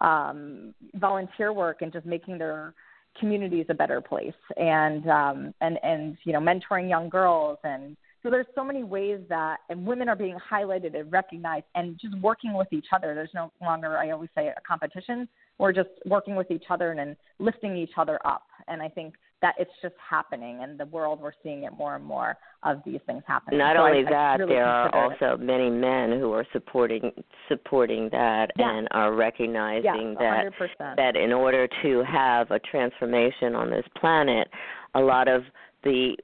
um, 0.00 0.74
volunteer 0.94 1.52
work, 1.52 1.82
and 1.82 1.92
just 1.92 2.06
making 2.06 2.38
their 2.38 2.74
communities 3.18 3.66
a 3.68 3.74
better 3.74 4.00
place. 4.00 4.34
And 4.56 5.08
um, 5.08 5.54
and 5.60 5.78
and 5.82 6.16
you 6.24 6.32
know, 6.32 6.40
mentoring 6.40 6.88
young 6.88 7.08
girls 7.08 7.58
and 7.64 7.96
so 8.22 8.30
there's 8.30 8.46
so 8.54 8.64
many 8.64 8.82
ways 8.82 9.20
that 9.28 9.58
and 9.68 9.86
women 9.86 10.08
are 10.08 10.16
being 10.16 10.36
highlighted 10.50 10.98
and 10.98 11.10
recognized 11.10 11.66
and 11.74 11.98
just 12.00 12.18
working 12.20 12.54
with 12.54 12.68
each 12.72 12.86
other. 12.92 13.14
There's 13.14 13.30
no 13.32 13.52
longer 13.62 13.96
I 13.96 14.10
always 14.10 14.30
say 14.34 14.48
a 14.48 14.60
competition. 14.66 15.28
We're 15.58 15.72
just 15.72 15.90
working 16.04 16.34
with 16.34 16.50
each 16.50 16.64
other 16.68 16.90
and, 16.90 17.00
and 17.00 17.16
lifting 17.38 17.76
each 17.76 17.92
other 17.96 18.18
up. 18.26 18.46
And 18.66 18.82
I 18.82 18.88
think 18.88 19.14
that 19.42 19.54
it's 19.58 19.70
just 19.82 19.94
happening 20.10 20.62
in 20.62 20.76
the 20.76 20.86
world. 20.86 21.20
We're 21.20 21.32
seeing 21.42 21.64
it 21.64 21.72
more 21.72 21.94
and 21.96 22.04
more 22.04 22.36
of 22.62 22.78
these 22.84 23.00
things 23.06 23.22
happening. 23.26 23.58
Not 23.58 23.76
so 23.76 23.82
only 23.82 24.04
I, 24.06 24.10
that, 24.10 24.14
I 24.14 24.36
really 24.36 24.54
there 24.54 24.66
are 24.66 24.94
also 24.94 25.34
it. 25.34 25.40
many 25.40 25.70
men 25.70 26.18
who 26.18 26.32
are 26.32 26.46
supporting 26.52 27.12
supporting 27.48 28.08
that 28.10 28.50
yeah. 28.56 28.76
and 28.76 28.88
are 28.90 29.14
recognizing 29.14 30.16
yeah, 30.18 30.48
that 30.50 30.96
that 30.96 31.16
in 31.16 31.32
order 31.32 31.68
to 31.82 32.02
have 32.02 32.50
a 32.50 32.58
transformation 32.58 33.54
on 33.54 33.70
this 33.70 33.84
planet, 33.96 34.48
a 34.94 35.00
lot 35.00 35.28
of 35.28 35.42
the 35.84 36.16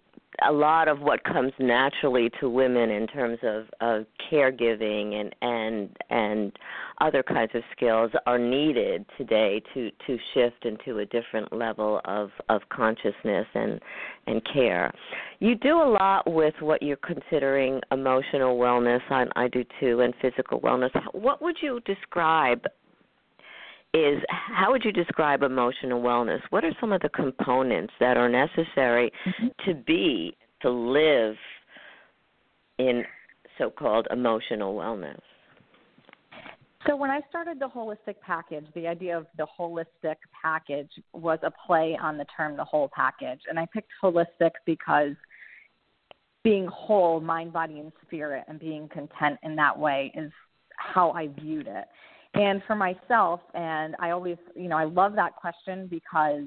a 0.46 0.52
lot 0.52 0.88
of 0.88 1.00
what 1.00 1.22
comes 1.24 1.52
naturally 1.58 2.30
to 2.40 2.48
women 2.48 2.90
in 2.90 3.06
terms 3.06 3.38
of, 3.42 3.66
of 3.80 4.06
caregiving 4.30 5.14
and 5.14 5.34
and 5.42 5.96
and 6.10 6.52
other 7.00 7.22
kinds 7.22 7.50
of 7.54 7.62
skills 7.76 8.10
are 8.26 8.38
needed 8.38 9.04
today 9.18 9.62
to 9.74 9.90
to 10.06 10.18
shift 10.32 10.64
into 10.64 10.98
a 10.98 11.06
different 11.06 11.52
level 11.52 12.00
of 12.04 12.30
of 12.48 12.62
consciousness 12.70 13.46
and 13.54 13.80
and 14.26 14.42
care. 14.52 14.92
You 15.40 15.54
do 15.54 15.76
a 15.76 15.90
lot 16.00 16.30
with 16.30 16.54
what 16.60 16.82
you're 16.82 16.96
considering 16.96 17.80
emotional 17.90 18.58
wellness. 18.58 19.00
I, 19.10 19.24
I 19.36 19.48
do 19.48 19.64
too, 19.80 20.00
and 20.00 20.14
physical 20.22 20.60
wellness. 20.60 20.90
What 21.12 21.42
would 21.42 21.56
you 21.60 21.80
describe 21.84 22.64
is 23.92 24.20
how 24.28 24.72
would 24.72 24.84
you 24.84 24.92
describe 24.92 25.42
emotional 25.42 26.02
wellness? 26.02 26.40
What 26.50 26.64
are 26.64 26.72
some 26.80 26.92
of 26.92 27.00
the 27.00 27.08
components 27.10 27.92
that 28.00 28.16
are 28.16 28.28
necessary 28.28 29.12
mm-hmm. 29.26 29.46
to 29.66 29.74
be 29.74 30.36
to 30.62 30.70
live 30.70 31.36
in 32.78 33.04
so-called 33.56 34.08
emotional 34.10 34.74
wellness? 34.74 35.20
So 36.86 36.96
when 36.96 37.10
I 37.10 37.20
started 37.30 37.58
the 37.58 37.68
wholistic 37.68 38.20
package, 38.20 38.66
the 38.74 38.86
idea 38.86 39.16
of 39.16 39.26
the 39.38 39.46
wholistic 39.46 40.18
package 40.42 40.90
was 41.12 41.38
a 41.42 41.52
play 41.66 41.98
on 42.00 42.18
the 42.18 42.26
term 42.36 42.56
the 42.56 42.64
whole 42.64 42.90
package, 42.94 43.40
and 43.48 43.58
I 43.58 43.66
picked 43.72 43.90
wholistic 44.02 44.52
because 44.66 45.14
being 46.42 46.66
whole, 46.66 47.20
mind, 47.20 47.54
body, 47.54 47.80
and 47.80 47.90
spirit, 48.02 48.44
and 48.48 48.60
being 48.60 48.88
content 48.88 49.38
in 49.42 49.56
that 49.56 49.78
way 49.78 50.12
is 50.14 50.30
how 50.76 51.12
I 51.12 51.28
viewed 51.28 51.66
it. 51.66 51.86
And 52.34 52.62
for 52.66 52.74
myself, 52.74 53.40
and 53.54 53.96
I 53.98 54.10
always, 54.10 54.36
you 54.54 54.68
know, 54.68 54.76
I 54.76 54.84
love 54.84 55.14
that 55.14 55.36
question 55.36 55.86
because 55.86 56.42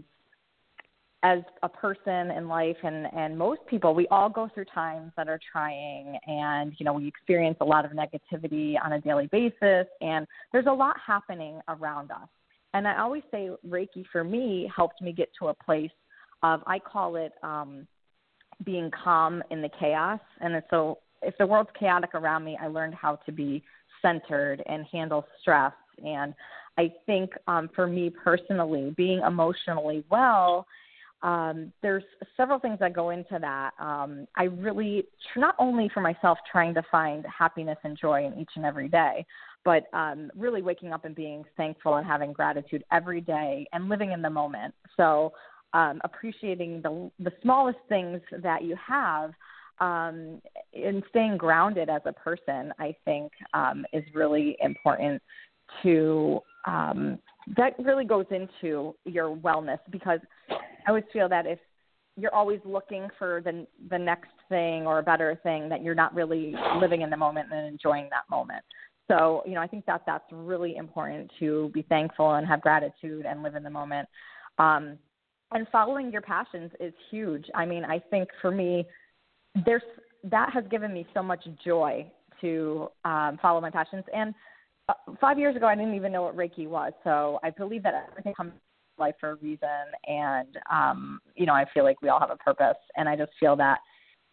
as 1.23 1.39
a 1.63 1.69
person 1.69 2.31
in 2.31 2.47
life 2.47 2.77
and 2.83 3.07
and 3.13 3.37
most 3.37 3.59
people 3.67 3.95
we 3.95 4.07
all 4.09 4.29
go 4.29 4.47
through 4.53 4.65
times 4.65 5.11
that 5.17 5.27
are 5.27 5.39
trying 5.51 6.17
and 6.27 6.73
you 6.77 6.85
know 6.85 6.93
we 6.93 7.07
experience 7.07 7.57
a 7.61 7.65
lot 7.65 7.85
of 7.85 7.91
negativity 7.91 8.75
on 8.83 8.93
a 8.93 9.01
daily 9.01 9.27
basis 9.31 9.87
and 10.01 10.27
there's 10.53 10.67
a 10.67 10.73
lot 10.73 10.95
happening 11.05 11.59
around 11.69 12.11
us 12.11 12.27
and 12.75 12.87
i 12.87 12.99
always 12.99 13.23
say 13.31 13.49
reiki 13.67 14.05
for 14.11 14.23
me 14.23 14.71
helped 14.73 15.01
me 15.01 15.11
get 15.11 15.29
to 15.39 15.47
a 15.47 15.53
place 15.55 15.89
of 16.43 16.61
i 16.67 16.77
call 16.77 17.15
it 17.15 17.31
um 17.41 17.87
being 18.63 18.91
calm 18.91 19.41
in 19.49 19.59
the 19.59 19.69
chaos 19.79 20.19
and 20.41 20.61
so 20.69 20.99
if 21.23 21.35
the 21.39 21.45
world's 21.47 21.69
chaotic 21.79 22.13
around 22.13 22.43
me 22.43 22.55
i 22.61 22.67
learned 22.67 22.93
how 22.93 23.15
to 23.25 23.31
be 23.31 23.63
centered 24.01 24.63
and 24.67 24.85
handle 24.91 25.25
stress. 25.41 25.73
And 26.03 26.33
I 26.77 26.93
think 27.05 27.31
um, 27.47 27.69
for 27.75 27.87
me 27.87 28.09
personally, 28.09 28.93
being 28.95 29.21
emotionally 29.25 30.03
well, 30.09 30.67
um, 31.23 31.73
there's 31.81 32.03
several 32.35 32.59
things 32.59 32.77
that 32.79 32.93
go 32.93 33.09
into 33.09 33.39
that. 33.39 33.71
Um, 33.79 34.27
I 34.35 34.43
really, 34.43 35.05
not 35.35 35.55
only 35.57 35.89
for 35.93 36.01
myself, 36.01 36.37
trying 36.51 36.73
to 36.75 36.83
find 36.91 37.25
happiness 37.25 37.77
and 37.83 37.97
joy 37.97 38.25
in 38.25 38.39
each 38.39 38.51
and 38.55 38.65
every 38.65 38.87
day, 38.87 39.25
but 39.65 39.85
um, 39.93 40.31
really 40.35 40.61
waking 40.61 40.93
up 40.93 41.05
and 41.05 41.15
being 41.15 41.43
thankful 41.57 41.95
and 41.95 42.05
having 42.05 42.33
gratitude 42.33 42.83
every 42.91 43.21
day 43.21 43.67
and 43.73 43.89
living 43.89 44.11
in 44.11 44.21
the 44.21 44.29
moment. 44.29 44.73
So, 44.95 45.33
um, 45.73 45.99
appreciating 46.03 46.81
the 46.81 47.11
the 47.19 47.31
smallest 47.41 47.79
things 47.89 48.21
that 48.41 48.63
you 48.63 48.75
have 48.75 49.31
um, 49.79 50.41
and 50.73 51.03
staying 51.09 51.37
grounded 51.37 51.89
as 51.89 52.01
a 52.05 52.13
person, 52.13 52.71
I 52.79 52.95
think, 53.05 53.31
um, 53.53 53.85
is 53.91 54.03
really 54.13 54.55
important 54.61 55.21
to. 55.83 56.39
Um, 56.65 57.19
that 57.55 57.79
really 57.79 58.03
goes 58.03 58.25
into 58.29 58.93
your 59.05 59.33
wellness 59.35 59.79
because 59.89 60.19
I 60.87 60.91
always 60.91 61.03
feel 61.11 61.27
that 61.29 61.45
if 61.45 61.59
you're 62.15 62.33
always 62.33 62.59
looking 62.65 63.09
for 63.19 63.41
the 63.43 63.67
the 63.91 63.97
next 63.97 64.31
thing 64.49 64.87
or 64.87 64.99
a 64.99 65.03
better 65.03 65.39
thing, 65.43 65.69
that 65.69 65.83
you're 65.83 65.95
not 65.95 66.15
really 66.15 66.55
living 66.79 67.01
in 67.01 67.09
the 67.09 67.17
moment 67.17 67.49
and 67.51 67.67
enjoying 67.67 68.07
that 68.09 68.23
moment. 68.31 68.63
So, 69.07 69.43
you 69.45 69.53
know, 69.53 69.61
I 69.61 69.67
think 69.67 69.85
that 69.85 70.01
that's 70.05 70.25
really 70.31 70.75
important 70.75 71.31
to 71.39 71.69
be 71.73 71.81
thankful 71.83 72.33
and 72.33 72.47
have 72.47 72.61
gratitude 72.61 73.25
and 73.25 73.43
live 73.43 73.55
in 73.55 73.63
the 73.63 73.69
moment. 73.69 74.07
Um, 74.57 74.97
and 75.51 75.65
following 75.71 76.11
your 76.11 76.21
passions 76.21 76.71
is 76.79 76.93
huge. 77.09 77.45
I 77.55 77.65
mean, 77.65 77.85
I 77.85 77.99
think 77.99 78.29
for 78.41 78.51
me, 78.51 78.85
there's 79.65 79.83
that 80.23 80.51
has 80.53 80.63
given 80.69 80.93
me 80.93 81.05
so 81.13 81.21
much 81.21 81.45
joy 81.63 82.09
to 82.41 82.89
um, 83.05 83.37
follow 83.41 83.61
my 83.61 83.69
passions. 83.69 84.03
And 84.13 84.33
uh, 84.89 84.93
five 85.21 85.37
years 85.37 85.55
ago, 85.55 85.67
I 85.67 85.75
didn't 85.75 85.95
even 85.95 86.11
know 86.11 86.23
what 86.23 86.35
Reiki 86.35 86.67
was. 86.67 86.93
So 87.03 87.39
I 87.43 87.49
believe 87.49 87.83
that 87.83 88.07
everything 88.09 88.33
comes 88.33 88.53
life 88.99 89.15
for 89.19 89.31
a 89.31 89.35
reason. 89.35 89.67
And, 90.07 90.57
um, 90.71 91.19
you 91.35 91.45
know, 91.45 91.53
I 91.53 91.65
feel 91.73 91.83
like 91.83 92.01
we 92.01 92.09
all 92.09 92.19
have 92.19 92.31
a 92.31 92.37
purpose. 92.37 92.77
And 92.95 93.07
I 93.07 93.15
just 93.15 93.31
feel 93.39 93.55
that 93.57 93.79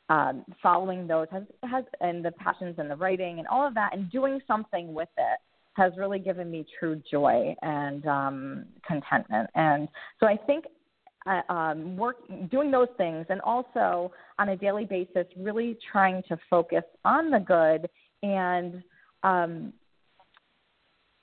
um, 0.08 0.44
following 0.62 1.06
those 1.06 1.26
has, 1.30 1.44
has, 1.64 1.84
and 2.00 2.24
the 2.24 2.32
passions 2.32 2.76
and 2.78 2.90
the 2.90 2.96
writing 2.96 3.38
and 3.38 3.48
all 3.48 3.66
of 3.66 3.74
that 3.74 3.90
and 3.94 4.10
doing 4.10 4.40
something 4.46 4.92
with 4.92 5.08
it 5.16 5.38
has 5.74 5.92
really 5.96 6.18
given 6.18 6.50
me 6.50 6.64
true 6.78 7.00
joy 7.10 7.54
and 7.62 8.06
um, 8.06 8.64
contentment. 8.86 9.50
And 9.54 9.88
so 10.20 10.26
I 10.26 10.36
think 10.36 10.66
uh, 11.26 11.52
um, 11.52 11.96
work 11.96 12.16
doing 12.50 12.70
those 12.70 12.88
things, 12.98 13.24
and 13.30 13.40
also 13.40 14.12
on 14.38 14.50
a 14.50 14.56
daily 14.56 14.84
basis, 14.84 15.26
really 15.38 15.78
trying 15.90 16.22
to 16.28 16.38
focus 16.48 16.84
on 17.04 17.30
the 17.30 17.38
good 17.38 17.88
and. 18.22 18.82
Um, 19.22 19.72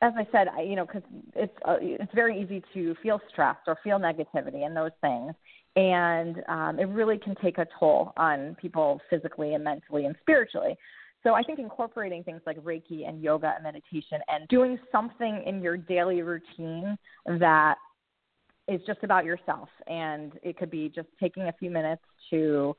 as 0.02 0.14
I 0.18 0.28
said, 0.32 0.48
I, 0.48 0.62
you 0.62 0.76
know, 0.76 0.86
because 0.86 1.04
it's 1.36 1.54
uh, 1.66 1.78
it's 1.80 2.14
very 2.14 2.42
easy 2.42 2.64
to 2.74 2.96
feel 3.04 3.20
stressed 3.30 3.62
or 3.68 3.78
feel 3.84 4.00
negativity 4.00 4.66
and 4.66 4.76
those 4.76 4.92
things, 5.02 5.34
and 5.76 6.42
um, 6.48 6.80
it 6.80 6.88
really 6.90 7.18
can 7.18 7.36
take 7.42 7.58
a 7.58 7.68
toll 7.80 8.14
on 8.18 8.56
people 8.60 9.00
physically 9.10 9.54
and 9.54 9.64
mentally 9.64 10.06
and 10.06 10.16
spiritually. 10.22 10.76
So 11.24 11.36
I 11.36 11.44
think 11.44 11.60
incorporating 11.60 12.24
things 12.24 12.42
like 12.48 12.58
Reiki 12.64 13.08
and 13.08 13.22
yoga 13.22 13.54
and 13.56 13.64
meditation 13.64 14.20
and 14.28 14.48
doing 14.48 14.80
something 14.92 15.44
in 15.46 15.62
your 15.62 15.78
daily 15.78 16.24
routine 16.24 16.98
that 17.28 17.76
is 18.68 18.82
just 18.88 19.04
about 19.04 19.24
yourself. 19.24 19.70
And 19.88 20.34
it 20.42 20.58
could 20.58 20.72
be 20.72 20.90
just 20.90 21.10
taking 21.20 21.44
a 21.44 21.54
few 21.54 21.70
minutes 21.70 22.02
to 22.32 22.76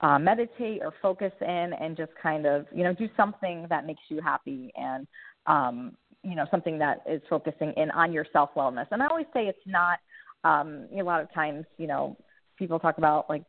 uh, 0.00 0.18
meditate 0.18 0.82
or 0.82 0.92
focus 1.02 1.32
in 1.40 1.72
and 1.80 1.96
just 1.96 2.12
kind 2.22 2.46
of, 2.46 2.66
you 2.72 2.84
know, 2.84 2.94
do 2.94 3.08
something 3.16 3.66
that 3.68 3.84
makes 3.84 4.02
you 4.08 4.20
happy 4.20 4.72
and, 4.76 5.06
um, 5.46 5.96
you 6.22 6.34
know, 6.34 6.46
something 6.50 6.78
that 6.78 7.02
is 7.08 7.20
focusing 7.28 7.72
in 7.76 7.90
on 7.90 8.12
your 8.12 8.26
self 8.32 8.50
wellness. 8.56 8.86
And 8.90 9.02
I 9.02 9.06
always 9.06 9.26
say 9.34 9.46
it's 9.46 9.58
not, 9.66 9.98
um, 10.44 10.86
a 10.96 11.02
lot 11.02 11.22
of 11.22 11.32
times, 11.32 11.64
you 11.78 11.86
know, 11.86 12.16
people 12.56 12.78
talk 12.78 12.98
about 12.98 13.28
like, 13.28 13.44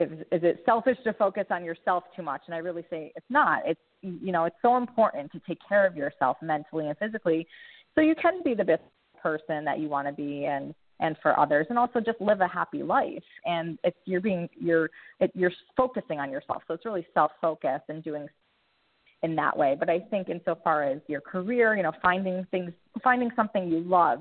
is, 0.00 0.10
is 0.32 0.42
it 0.42 0.62
selfish 0.66 0.98
to 1.04 1.12
focus 1.12 1.46
on 1.50 1.64
yourself 1.64 2.04
too 2.16 2.22
much? 2.22 2.42
And 2.46 2.54
I 2.54 2.58
really 2.58 2.84
say 2.90 3.12
it's 3.14 3.26
not. 3.30 3.62
It's, 3.64 3.80
you 4.02 4.32
know, 4.32 4.44
it's 4.44 4.56
so 4.60 4.76
important 4.76 5.30
to 5.32 5.40
take 5.46 5.58
care 5.66 5.86
of 5.86 5.96
yourself 5.96 6.36
mentally 6.42 6.88
and 6.88 6.98
physically 6.98 7.46
so 7.94 8.00
you 8.00 8.14
can 8.14 8.42
be 8.42 8.54
the 8.54 8.64
best 8.64 8.82
person 9.22 9.64
that 9.64 9.78
you 9.78 9.88
want 9.88 10.06
to 10.06 10.12
be 10.12 10.44
and 10.44 10.74
and 11.00 11.16
for 11.22 11.38
others 11.38 11.66
and 11.70 11.78
also 11.78 11.98
just 11.98 12.20
live 12.20 12.40
a 12.40 12.46
happy 12.46 12.82
life 12.82 13.22
and 13.46 13.78
it's 13.82 13.96
you're 14.04 14.20
being 14.20 14.48
you're 14.54 14.90
it, 15.20 15.30
you're 15.34 15.52
focusing 15.76 16.20
on 16.20 16.30
yourself 16.30 16.62
so 16.68 16.74
it's 16.74 16.84
really 16.84 17.06
self 17.14 17.32
focused 17.40 17.84
and 17.88 18.04
doing 18.04 18.28
in 19.24 19.34
that 19.36 19.56
way. 19.56 19.74
But 19.78 19.90
i 19.90 19.98
think 20.10 20.28
insofar 20.28 20.84
as 20.84 21.00
your 21.08 21.20
career 21.20 21.76
you 21.76 21.82
know 21.82 21.92
finding 22.02 22.46
things 22.50 22.72
finding 23.02 23.30
something 23.34 23.68
you 23.68 23.80
love 23.80 24.20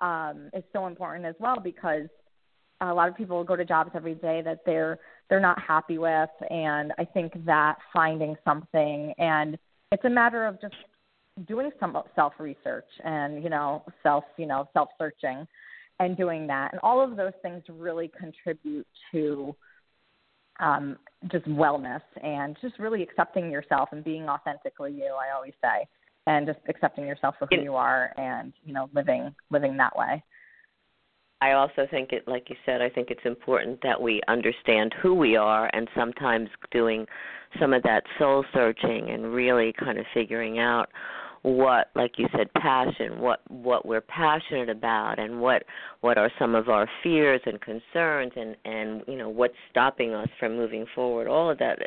um 0.00 0.50
is 0.54 0.64
so 0.72 0.86
important 0.86 1.26
as 1.26 1.34
well 1.38 1.58
because 1.60 2.08
a 2.80 2.92
lot 2.92 3.08
of 3.08 3.16
people 3.16 3.42
go 3.42 3.56
to 3.56 3.64
jobs 3.64 3.90
every 3.94 4.14
day 4.14 4.42
that 4.42 4.60
they're 4.66 4.98
they're 5.28 5.40
not 5.40 5.60
happy 5.60 5.98
with. 5.98 6.30
And 6.50 6.92
I 6.98 7.04
think 7.04 7.32
that 7.46 7.76
finding 7.92 8.36
something 8.44 9.12
and 9.18 9.58
it's 9.92 10.04
a 10.04 10.10
matter 10.10 10.46
of 10.46 10.60
just 10.60 10.74
doing 11.46 11.70
some 11.78 11.96
self 12.14 12.34
research 12.38 12.88
and 13.04 13.42
you 13.42 13.50
know 13.50 13.82
self 14.02 14.24
you 14.36 14.46
know 14.46 14.68
self 14.72 14.88
searching 14.98 15.46
and 16.00 16.16
doing 16.16 16.46
that. 16.46 16.72
And 16.72 16.80
all 16.82 17.02
of 17.02 17.16
those 17.16 17.32
things 17.42 17.62
really 17.68 18.10
contribute 18.18 18.86
to 19.12 19.56
um 20.60 20.96
just 21.30 21.44
wellness 21.46 22.02
and 22.22 22.56
just 22.60 22.78
really 22.78 23.02
accepting 23.02 23.50
yourself 23.50 23.88
and 23.92 24.04
being 24.04 24.28
authentically 24.28 24.92
you 24.92 25.14
i 25.18 25.34
always 25.34 25.54
say 25.62 25.86
and 26.26 26.46
just 26.46 26.58
accepting 26.68 27.06
yourself 27.06 27.36
for 27.38 27.46
who 27.50 27.62
you 27.62 27.74
are 27.74 28.12
and 28.16 28.52
you 28.64 28.72
know 28.72 28.88
living 28.94 29.34
living 29.50 29.76
that 29.76 29.96
way. 29.96 30.22
I 31.40 31.52
also 31.52 31.86
think 31.90 32.12
it 32.12 32.26
like 32.26 32.48
you 32.48 32.56
said 32.64 32.82
I 32.82 32.88
think 32.88 33.10
it's 33.10 33.24
important 33.24 33.80
that 33.82 34.00
we 34.00 34.20
understand 34.28 34.94
who 35.02 35.14
we 35.14 35.36
are 35.36 35.70
and 35.72 35.88
sometimes 35.96 36.48
doing 36.72 37.06
some 37.60 37.72
of 37.72 37.82
that 37.84 38.02
soul 38.18 38.44
searching 38.52 39.10
and 39.10 39.32
really 39.32 39.72
kind 39.78 39.98
of 39.98 40.06
figuring 40.12 40.58
out 40.58 40.86
what 41.46 41.90
like 41.94 42.18
you 42.18 42.26
said 42.36 42.52
passion 42.54 43.20
what 43.20 43.40
what 43.48 43.86
we're 43.86 44.00
passionate 44.00 44.68
about 44.68 45.16
and 45.20 45.40
what 45.40 45.62
what 46.00 46.18
are 46.18 46.28
some 46.40 46.56
of 46.56 46.68
our 46.68 46.88
fears 47.04 47.40
and 47.46 47.60
concerns 47.60 48.32
and 48.34 48.56
and 48.64 49.02
you 49.06 49.16
know 49.16 49.28
what's 49.28 49.54
stopping 49.70 50.12
us 50.12 50.28
from 50.40 50.56
moving 50.56 50.84
forward 50.92 51.28
all 51.28 51.48
of 51.48 51.56
that 51.56 51.78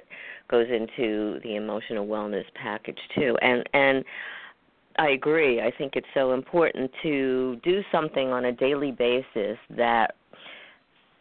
goes 0.50 0.68
into 0.70 1.42
the 1.44 1.58
emotional 1.58 2.08
wellness 2.08 2.46
package 2.56 3.00
too 3.14 3.36
and 3.42 3.68
and 3.74 4.06
I 4.98 5.12
agree. 5.12 5.62
I 5.62 5.72
think 5.78 5.94
it's 5.96 6.08
so 6.14 6.34
important 6.34 6.92
to 7.04 7.58
do 7.64 7.82
something 7.90 8.34
on 8.34 8.46
a 8.46 8.52
daily 8.52 8.92
basis 8.92 9.58
that 9.78 10.16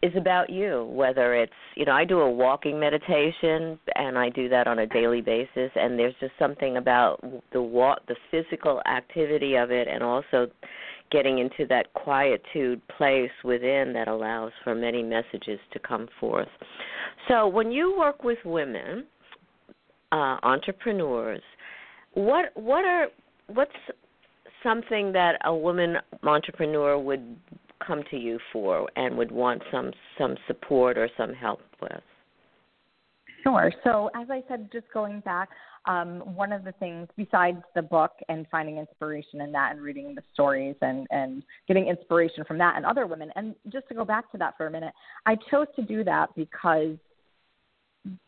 is 0.01 0.13
about 0.15 0.49
you 0.49 0.85
whether 0.91 1.35
it's 1.35 1.51
you 1.75 1.83
know 1.85 1.91
i 1.91 2.05
do 2.05 2.19
a 2.19 2.31
walking 2.31 2.79
meditation 2.79 3.77
and 3.95 4.17
i 4.17 4.29
do 4.29 4.47
that 4.47 4.65
on 4.65 4.79
a 4.79 4.87
daily 4.87 5.21
basis 5.21 5.71
and 5.75 5.99
there's 5.99 6.15
just 6.19 6.31
something 6.39 6.77
about 6.77 7.19
the 7.51 7.61
walk 7.61 7.99
the 8.07 8.15
physical 8.31 8.81
activity 8.85 9.55
of 9.55 9.71
it 9.71 9.87
and 9.87 10.01
also 10.01 10.47
getting 11.11 11.39
into 11.39 11.65
that 11.67 11.91
quietude 11.93 12.81
place 12.87 13.31
within 13.43 13.93
that 13.93 14.07
allows 14.07 14.51
for 14.63 14.75
many 14.75 15.01
messages 15.01 15.59
to 15.73 15.79
come 15.79 16.07
forth. 16.19 16.47
So 17.27 17.47
when 17.47 17.71
you 17.71 17.95
work 17.97 18.23
with 18.23 18.37
women 18.45 19.05
uh 20.11 20.37
entrepreneurs 20.41 21.41
what 22.13 22.45
what 22.55 22.83
are 22.83 23.07
what's 23.47 23.71
something 24.63 25.11
that 25.11 25.37
a 25.45 25.53
woman 25.53 25.97
entrepreneur 26.23 26.97
would 26.97 27.37
come 27.85 28.03
to 28.11 28.17
you 28.17 28.39
for 28.51 28.89
and 28.95 29.17
would 29.17 29.31
want 29.31 29.61
some 29.71 29.91
some 30.17 30.35
support 30.47 30.97
or 30.97 31.09
some 31.17 31.33
help 31.33 31.61
with? 31.81 32.01
Sure. 33.43 33.71
So, 33.83 34.09
as 34.15 34.29
I 34.29 34.43
said, 34.47 34.69
just 34.71 34.85
going 34.93 35.21
back, 35.21 35.49
um, 35.85 36.19
one 36.35 36.51
of 36.51 36.63
the 36.63 36.73
things 36.73 37.07
besides 37.15 37.61
the 37.73 37.81
book 37.81 38.11
and 38.27 38.45
finding 38.51 38.77
inspiration 38.77 39.41
in 39.41 39.51
that 39.53 39.71
and 39.71 39.81
reading 39.81 40.13
the 40.13 40.21
stories 40.33 40.75
and, 40.81 41.07
and 41.09 41.43
getting 41.67 41.87
inspiration 41.87 42.43
from 42.45 42.57
that 42.57 42.75
and 42.75 42.85
other 42.85 43.07
women, 43.07 43.31
and 43.35 43.55
just 43.71 43.87
to 43.87 43.95
go 43.95 44.03
back 44.03 44.29
to 44.31 44.37
that 44.37 44.57
for 44.57 44.67
a 44.67 44.71
minute, 44.71 44.93
I 45.25 45.35
chose 45.49 45.67
to 45.77 45.81
do 45.81 46.03
that 46.03 46.29
because 46.35 46.97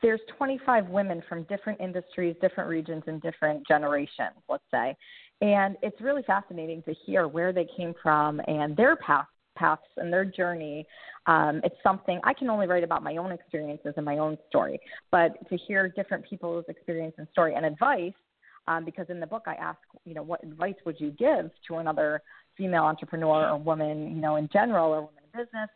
there's 0.02 0.20
25 0.38 0.88
women 0.88 1.24
from 1.28 1.44
different 1.44 1.80
industries, 1.80 2.36
different 2.42 2.70
regions, 2.70 3.04
and 3.08 3.22
different 3.22 3.66
generations, 3.68 4.36
let's 4.50 4.64
say. 4.72 4.96
And 5.42 5.76
it's 5.82 6.00
really 6.02 6.24
fascinating 6.24 6.84
to 6.84 6.94
hear 7.06 7.28
where 7.28 7.52
they 7.52 7.68
came 7.76 7.94
from 8.02 8.42
and 8.48 8.76
their 8.78 8.96
path 8.96 9.28
paths 9.62 9.92
and 9.98 10.12
their 10.12 10.26
journey. 10.26 10.86
Um, 11.28 11.62
it's 11.64 11.76
something 11.84 12.20
I 12.24 12.34
can 12.34 12.50
only 12.50 12.68
write 12.68 12.84
about 12.84 13.04
my 13.04 13.16
own 13.18 13.32
experiences 13.32 13.94
and 13.98 14.06
my 14.06 14.18
own 14.18 14.38
story, 14.50 14.80
but 15.12 15.30
to 15.50 15.58
hear 15.68 15.82
different 16.00 16.24
people's 16.30 16.66
experience 16.68 17.16
and 17.20 17.28
story 17.32 17.54
and 17.56 17.66
advice, 17.66 18.20
um, 18.68 18.86
because 18.86 19.08
in 19.10 19.20
the 19.20 19.28
book 19.28 19.44
I 19.46 19.56
ask, 19.70 19.80
you 20.06 20.14
know, 20.16 20.24
what 20.24 20.44
advice 20.44 20.80
would 20.86 21.00
you 21.00 21.12
give 21.12 21.52
to 21.68 21.76
another 21.78 22.22
female 22.58 22.84
entrepreneur 22.84 23.50
or 23.52 23.58
woman, 23.58 23.96
you 24.16 24.22
know, 24.22 24.36
in 24.36 24.50
general 24.52 24.90
or 24.96 25.02
woman 25.02 25.24
in 25.28 25.40
business? 25.44 25.70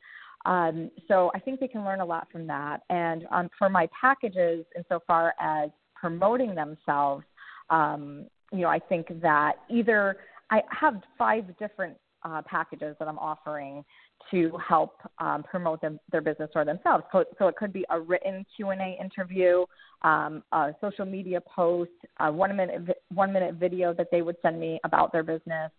Um, 0.45 0.91
so 1.07 1.31
I 1.35 1.39
think 1.39 1.59
they 1.59 1.67
can 1.67 1.83
learn 1.83 2.01
a 2.01 2.05
lot 2.05 2.27
from 2.31 2.45
that. 2.47 2.81
And 2.89 3.25
um, 3.31 3.49
for 3.57 3.69
my 3.69 3.87
packages, 3.99 4.65
insofar 4.75 5.33
as 5.39 5.69
promoting 5.95 6.53
themselves, 6.53 7.23
um, 7.69 8.25
you 8.51 8.61
know, 8.63 8.69
I 8.69 8.79
think 8.79 9.07
that 9.21 9.53
either 9.69 10.17
I 10.51 10.61
have 10.69 10.95
five 11.17 11.45
different 11.57 11.97
uh, 12.25 12.41
packages 12.41 12.95
that 12.99 13.07
I'm 13.07 13.19
offering 13.19 13.85
to 14.31 14.51
help 14.67 14.99
um, 15.19 15.43
promote 15.43 15.81
them, 15.81 15.99
their 16.11 16.21
business 16.21 16.49
or 16.55 16.65
themselves. 16.65 17.03
So, 17.11 17.23
so 17.37 17.47
it 17.47 17.55
could 17.55 17.71
be 17.71 17.85
a 17.91 17.99
written 17.99 18.45
Q 18.55 18.71
and 18.71 18.81
A 18.81 18.97
interview, 18.99 19.65
um, 20.01 20.43
a 20.51 20.73
social 20.81 21.05
media 21.05 21.39
post, 21.41 21.91
a 22.19 22.31
one 22.31 22.55
minute 22.55 22.97
one 23.13 23.31
minute 23.31 23.55
video 23.55 23.93
that 23.93 24.07
they 24.11 24.21
would 24.21 24.37
send 24.41 24.59
me 24.59 24.79
about 24.83 25.11
their 25.11 25.23
business, 25.23 25.71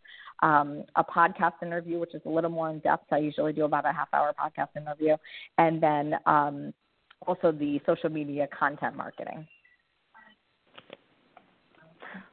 um, 0.43 0.85
a 0.95 1.05
podcast 1.05 1.55
interview, 1.63 1.99
which 1.99 2.15
is 2.15 2.23
a 2.25 2.29
little 2.29 2.51
more 2.51 2.71
in 2.71 2.79
depth. 2.81 3.13
I 3.13 3.19
usually 3.19 3.53
do 3.53 3.65
about 3.65 3.85
a 3.85 3.93
half 3.93 4.09
hour 4.13 4.33
podcast 4.41 4.69
interview, 4.77 5.17
and 5.59 5.83
then 5.83 6.15
um, 6.27 6.73
also 7.27 7.51
the 7.51 7.81
social 7.85 8.11
media 8.11 8.47
content 8.57 8.97
marketing. 8.97 9.47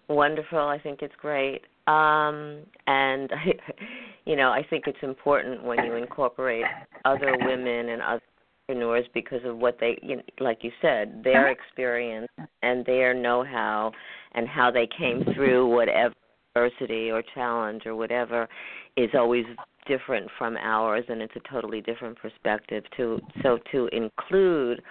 Wonderful. 0.07 0.59
I 0.59 0.77
think 0.77 1.01
it's 1.01 1.15
great. 1.19 1.61
Um, 1.87 2.59
and 2.87 3.29
you 4.25 4.35
know, 4.35 4.51
I 4.51 4.65
think 4.69 4.85
it's 4.87 4.97
important 5.01 5.63
when 5.63 5.83
you 5.83 5.95
incorporate 5.95 6.65
other 7.05 7.35
women 7.41 7.89
and 7.89 8.01
other 8.01 8.21
entrepreneurs 8.69 9.05
because 9.13 9.41
of 9.45 9.57
what 9.57 9.77
they, 9.79 9.99
you 10.01 10.17
know, 10.17 10.23
like 10.39 10.59
you 10.61 10.71
said, 10.81 11.21
their 11.23 11.49
experience 11.49 12.27
and 12.61 12.85
their 12.85 13.13
know-how 13.13 13.91
and 14.33 14.47
how 14.47 14.71
they 14.71 14.87
came 14.97 15.23
through 15.35 15.67
whatever 15.67 16.13
adversity 16.55 17.09
or 17.09 17.23
challenge 17.33 17.85
or 17.85 17.95
whatever 17.95 18.47
is 18.95 19.09
always 19.15 19.45
different 19.87 20.29
from 20.37 20.55
ours 20.57 21.03
and 21.09 21.21
it's 21.21 21.35
a 21.35 21.51
totally 21.51 21.81
different 21.81 22.17
perspective 22.17 22.83
to 22.95 23.19
so 23.41 23.57
to 23.71 23.87
include 23.87 24.81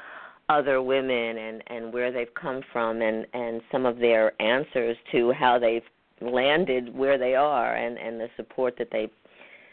other 0.49 0.83
women 0.83 1.39
and 1.39 1.63
and 1.69 1.93
where 1.93 2.13
they've 2.13 2.35
come 2.35 2.61
from 2.73 3.01
and 3.01 3.27
and 3.33 3.63
some 3.71 3.87
of 3.87 3.99
their 3.99 4.33
answers 4.43 4.97
to 5.11 5.33
how 5.33 5.59
they've 5.59 5.83
landed 6.27 6.95
where 6.95 7.19
they 7.19 7.35
are 7.35 7.77
and 7.77 7.99
and 7.99 8.21
the 8.21 8.29
support 8.37 8.75
that 8.79 8.89
they 8.91 9.11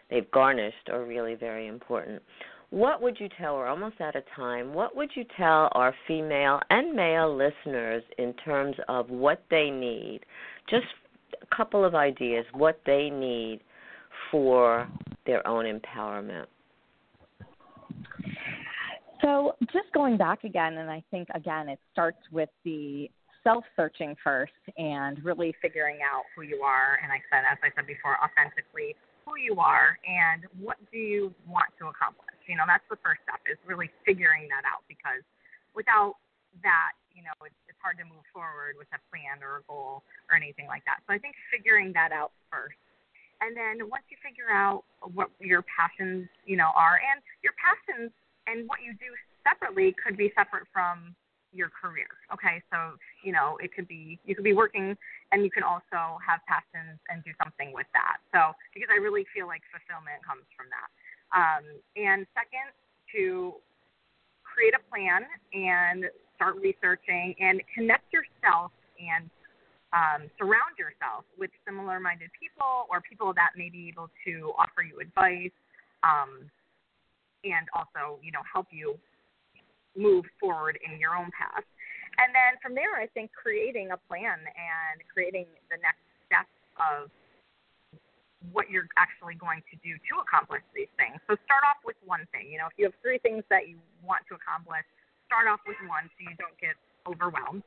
they've 0.09 0.29
garnished 0.31 0.89
are 0.91 1.05
really 1.05 1.35
very 1.35 1.67
important. 1.67 2.21
What 2.71 3.01
would 3.01 3.19
you 3.19 3.29
tell, 3.39 3.55
we're 3.55 3.67
almost 3.67 3.99
out 3.99 4.15
of 4.15 4.23
time, 4.35 4.73
what 4.73 4.95
would 4.95 5.09
you 5.15 5.25
tell 5.37 5.69
our 5.71 5.93
female 6.07 6.59
and 6.69 6.93
male 6.93 7.35
listeners 7.35 8.03
in 8.19 8.33
terms 8.45 8.75
of 8.87 9.09
what 9.09 9.43
they 9.49 9.71
need? 9.71 10.19
Just 10.69 10.85
a 11.41 11.55
couple 11.55 11.83
of 11.83 11.95
ideas, 11.95 12.45
what 12.53 12.79
they 12.85 13.09
need 13.09 13.61
for 14.29 14.87
their 15.25 15.45
own 15.47 15.65
empowerment. 15.65 16.45
So, 19.21 19.55
just 19.73 19.91
going 19.93 20.17
back 20.17 20.43
again, 20.43 20.77
and 20.77 20.89
I 20.89 21.03
think 21.11 21.27
again, 21.33 21.69
it 21.69 21.79
starts 21.91 22.19
with 22.31 22.49
the 22.63 23.09
self 23.43 23.63
searching 23.75 24.15
first 24.23 24.59
and 24.77 25.23
really 25.23 25.53
figuring 25.61 25.99
out 26.03 26.23
who 26.35 26.41
you 26.43 26.61
are. 26.61 26.99
And 27.03 27.11
I 27.11 27.19
said, 27.31 27.43
as 27.49 27.57
I 27.63 27.69
said 27.75 27.87
before, 27.87 28.17
authentically 28.19 28.95
who 29.25 29.37
you 29.37 29.59
are 29.61 29.97
and 30.07 30.45
what 30.59 30.77
do 30.91 30.97
you 30.97 31.33
want 31.47 31.69
to 31.79 31.87
accomplish. 31.87 32.33
You 32.47 32.57
know, 32.57 32.65
that's 32.65 32.85
the 32.89 32.97
first 33.05 33.21
step 33.29 33.39
is 33.45 33.61
really 33.65 33.93
figuring 34.05 34.49
that 34.49 34.65
out 34.65 34.81
because 34.89 35.21
without 35.77 36.17
that, 36.65 36.97
you 37.13 37.21
know, 37.21 37.35
it's, 37.45 37.55
it's 37.69 37.77
hard 37.77 38.01
to 38.01 38.05
move 38.09 38.25
forward 38.33 38.73
with 38.75 38.89
a 38.89 38.99
plan 39.13 39.45
or 39.45 39.61
a 39.61 39.63
goal 39.69 40.01
or 40.27 40.33
anything 40.33 40.65
like 40.65 40.81
that. 40.89 41.05
So 41.05 41.13
I 41.13 41.21
think 41.21 41.37
figuring 41.53 41.93
that 41.93 42.09
out 42.09 42.33
first. 42.49 42.79
And 43.39 43.55
then 43.55 43.87
once 43.87 44.03
you 44.09 44.17
figure 44.19 44.51
out 44.51 44.83
what 45.13 45.29
your 45.39 45.63
passions, 45.63 46.27
you 46.43 46.57
know, 46.57 46.73
are, 46.75 46.99
and 46.99 47.21
your 47.45 47.53
passions 47.55 48.11
and 48.49 48.67
what 48.67 48.83
you 48.83 48.97
do 48.97 49.13
separately 49.45 49.95
could 49.95 50.17
be 50.17 50.33
separate 50.35 50.67
from 50.73 51.15
your 51.51 51.69
career. 51.69 52.07
Okay, 52.33 52.61
so 52.71 52.95
you 53.23 53.31
know 53.31 53.57
it 53.61 53.73
could 53.73 53.87
be 53.87 54.19
you 54.25 54.35
could 54.35 54.43
be 54.43 54.53
working 54.53 54.95
and 55.31 55.43
you 55.43 55.51
can 55.51 55.63
also 55.63 56.17
have 56.21 56.39
passions 56.47 56.99
and 57.09 57.23
do 57.23 57.31
something 57.43 57.73
with 57.73 57.87
that. 57.93 58.17
So 58.33 58.53
because 58.73 58.89
I 58.93 58.97
really 59.01 59.25
feel 59.33 59.47
like 59.47 59.61
fulfillment 59.73 60.21
comes 60.25 60.45
from 60.53 60.67
that. 60.69 60.89
Um, 61.29 61.63
and 61.95 62.25
second, 62.33 62.73
to 63.13 63.53
create 64.43 64.73
a 64.73 64.83
plan 64.89 65.25
and 65.53 66.05
start 66.35 66.55
researching 66.57 67.35
and 67.39 67.61
connect 67.73 68.11
yourself 68.13 68.71
and 68.97 69.29
um, 69.93 70.29
surround 70.37 70.77
yourself 70.77 71.25
with 71.37 71.49
similar-minded 71.65 72.29
people 72.37 72.85
or 72.89 73.01
people 73.01 73.33
that 73.33 73.57
may 73.57 73.69
be 73.69 73.89
able 73.89 74.09
to 74.25 74.53
offer 74.57 74.81
you 74.81 74.99
advice. 74.99 75.53
Um, 76.03 76.49
and 77.43 77.67
also, 77.73 78.19
you 78.21 78.31
know, 78.31 78.43
help 78.51 78.67
you 78.71 78.99
move 79.95 80.25
forward 80.39 80.77
in 80.85 80.99
your 80.99 81.15
own 81.15 81.31
path. 81.31 81.63
And 82.19 82.35
then 82.35 82.59
from 82.59 82.75
there, 82.75 82.99
I 82.99 83.07
think 83.15 83.31
creating 83.31 83.91
a 83.95 83.99
plan 84.09 84.39
and 84.43 84.97
creating 85.07 85.47
the 85.71 85.79
next 85.79 86.03
steps 86.27 86.51
of 86.75 87.07
what 88.51 88.71
you're 88.71 88.87
actually 88.95 89.35
going 89.35 89.63
to 89.71 89.75
do 89.83 89.95
to 89.95 90.13
accomplish 90.23 90.63
these 90.71 90.91
things. 90.95 91.19
So 91.27 91.35
start 91.43 91.63
off 91.67 91.79
with 91.83 91.99
one 92.07 92.27
thing. 92.31 92.47
You 92.51 92.59
know, 92.59 92.67
if 92.71 92.75
you 92.79 92.87
have 92.87 92.95
three 93.03 93.19
things 93.19 93.43
that 93.51 93.67
you 93.67 93.75
want 94.03 94.23
to 94.31 94.35
accomplish, 94.35 94.83
start 95.27 95.47
off 95.47 95.59
with 95.67 95.79
one 95.87 96.07
so 96.15 96.19
you 96.23 96.35
don't 96.39 96.55
get 96.59 96.75
overwhelmed. 97.07 97.63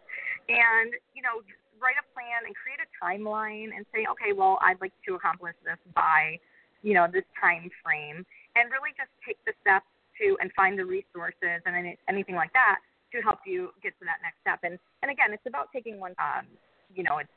And, 0.49 0.97
you 1.13 1.21
know, 1.21 1.45
write 1.81 2.01
a 2.01 2.07
plan 2.17 2.45
and 2.49 2.53
create 2.57 2.81
a 2.81 2.89
timeline 3.01 3.73
and 3.77 3.85
say, 3.93 4.09
okay, 4.17 4.33
well, 4.33 4.57
I'd 4.61 4.81
like 4.81 4.97
to 5.09 5.17
accomplish 5.17 5.57
this 5.65 5.81
by, 5.93 6.41
you 6.81 6.93
know, 6.97 7.05
this 7.09 7.27
time 7.37 7.69
frame. 7.85 8.25
And 8.57 8.69
really 8.69 8.93
just 8.97 9.13
take 9.25 9.41
the 9.45 9.53
steps 9.61 9.89
to 10.23 10.39
and 10.41 10.51
find 10.55 10.79
the 10.79 10.87
resources 10.87 11.59
and 11.67 11.75
any, 11.75 11.99
anything 12.09 12.35
like 12.39 12.53
that 12.55 12.79
to 13.13 13.21
help 13.21 13.43
you 13.45 13.75
get 13.83 13.93
to 13.99 14.07
that 14.07 14.23
next 14.23 14.39
step. 14.41 14.63
And 14.63 14.79
and 15.03 15.11
again, 15.11 15.35
it's 15.35 15.47
about 15.47 15.69
taking 15.75 15.99
one. 15.99 16.15
Um, 16.23 16.47
you 16.95 17.03
know, 17.03 17.19
it's 17.19 17.35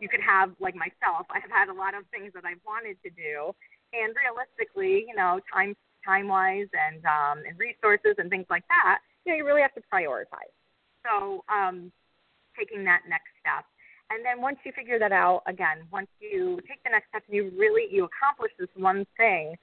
you 0.00 0.08
could 0.08 0.20
have 0.20 0.50
like 0.58 0.74
myself. 0.74 1.30
I 1.30 1.38
have 1.40 1.50
had 1.50 1.68
a 1.70 1.76
lot 1.76 1.94
of 1.94 2.04
things 2.10 2.32
that 2.34 2.44
I've 2.44 2.60
wanted 2.66 2.98
to 3.06 3.10
do, 3.14 3.54
and 3.94 4.12
realistically, 4.12 5.06
you 5.06 5.14
know, 5.14 5.40
time 5.52 5.74
time 6.04 6.28
wise 6.28 6.68
and 6.74 7.00
um, 7.06 7.46
and 7.46 7.56
resources 7.58 8.18
and 8.18 8.28
things 8.28 8.46
like 8.50 8.64
that, 8.68 8.98
you 9.24 9.32
know, 9.32 9.36
you 9.38 9.46
really 9.46 9.62
have 9.62 9.74
to 9.74 9.82
prioritize. 9.88 10.52
So 11.06 11.44
um, 11.48 11.92
taking 12.58 12.84
that 12.84 13.02
next 13.08 13.32
step. 13.40 13.64
And 14.10 14.24
then 14.24 14.40
once 14.40 14.58
you 14.64 14.72
figure 14.72 14.98
that 14.98 15.12
out, 15.12 15.42
again, 15.46 15.88
once 15.90 16.08
you 16.20 16.60
take 16.68 16.82
the 16.84 16.90
next 16.90 17.08
step 17.08 17.22
and 17.26 17.34
you 17.34 17.50
really 17.56 17.88
you 17.90 18.04
accomplish 18.04 18.52
this 18.58 18.68
one 18.76 19.06
thing, 19.16 19.56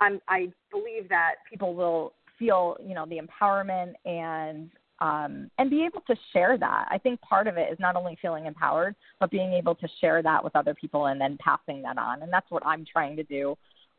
I'm, 0.00 0.20
I 0.28 0.52
believe 0.70 1.08
that 1.08 1.36
people 1.50 1.74
will 1.74 2.12
feel, 2.38 2.76
you 2.84 2.94
know, 2.94 3.06
the 3.06 3.20
empowerment 3.20 3.94
and 4.04 4.70
um, 5.00 5.50
and 5.58 5.68
be 5.70 5.84
able 5.84 6.00
to 6.02 6.14
share 6.32 6.56
that. 6.56 6.86
I 6.88 6.98
think 6.98 7.20
part 7.20 7.48
of 7.48 7.56
it 7.56 7.70
is 7.70 7.78
not 7.80 7.96
only 7.96 8.16
feeling 8.22 8.46
empowered, 8.46 8.94
but 9.18 9.30
being 9.30 9.52
able 9.52 9.74
to 9.74 9.88
share 10.00 10.22
that 10.22 10.42
with 10.42 10.54
other 10.54 10.72
people 10.72 11.06
and 11.06 11.20
then 11.20 11.36
passing 11.40 11.82
that 11.82 11.98
on. 11.98 12.22
And 12.22 12.32
that's 12.32 12.48
what 12.50 12.64
I'm 12.64 12.84
trying 12.90 13.16
to 13.16 13.24
do 13.24 13.56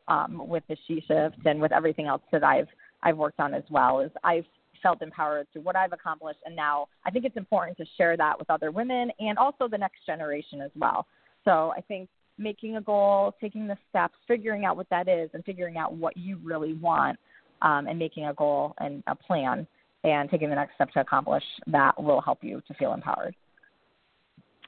um, 0.08 0.48
with 0.48 0.62
the 0.68 0.76
She 0.86 1.04
Shift 1.06 1.44
and 1.44 1.60
with 1.60 1.72
everything 1.72 2.06
else 2.06 2.22
that 2.32 2.42
I've 2.44 2.68
I've 3.02 3.16
worked 3.16 3.40
on 3.40 3.54
as 3.54 3.64
well. 3.70 4.00
Is 4.00 4.10
I've 4.24 4.46
felt 4.82 5.02
empowered 5.02 5.46
through 5.52 5.62
what 5.62 5.76
I've 5.76 5.92
accomplished, 5.92 6.40
and 6.44 6.56
now 6.56 6.88
I 7.04 7.10
think 7.10 7.24
it's 7.24 7.36
important 7.36 7.76
to 7.78 7.84
share 7.96 8.16
that 8.16 8.38
with 8.38 8.48
other 8.50 8.70
women 8.70 9.10
and 9.20 9.38
also 9.38 9.68
the 9.68 9.78
next 9.78 10.06
generation 10.06 10.60
as 10.60 10.70
well. 10.76 11.06
So 11.44 11.72
I 11.76 11.80
think 11.82 12.08
making 12.38 12.76
a 12.76 12.80
goal, 12.80 13.34
taking 13.40 13.66
the 13.66 13.76
steps, 13.88 14.14
figuring 14.28 14.64
out 14.64 14.76
what 14.76 14.88
that 14.90 15.08
is, 15.08 15.30
and 15.34 15.44
figuring 15.44 15.76
out 15.76 15.94
what 15.94 16.16
you 16.16 16.38
really 16.42 16.74
want, 16.74 17.18
um, 17.62 17.86
and 17.86 17.98
making 17.98 18.26
a 18.26 18.34
goal 18.34 18.74
and 18.78 19.02
a 19.06 19.14
plan 19.14 19.66
and 20.04 20.30
taking 20.30 20.48
the 20.48 20.54
next 20.54 20.74
step 20.74 20.90
to 20.92 21.00
accomplish 21.00 21.42
that 21.66 22.00
will 22.00 22.20
help 22.20 22.38
you 22.42 22.62
to 22.68 22.74
feel 22.74 22.92
empowered. 22.92 23.34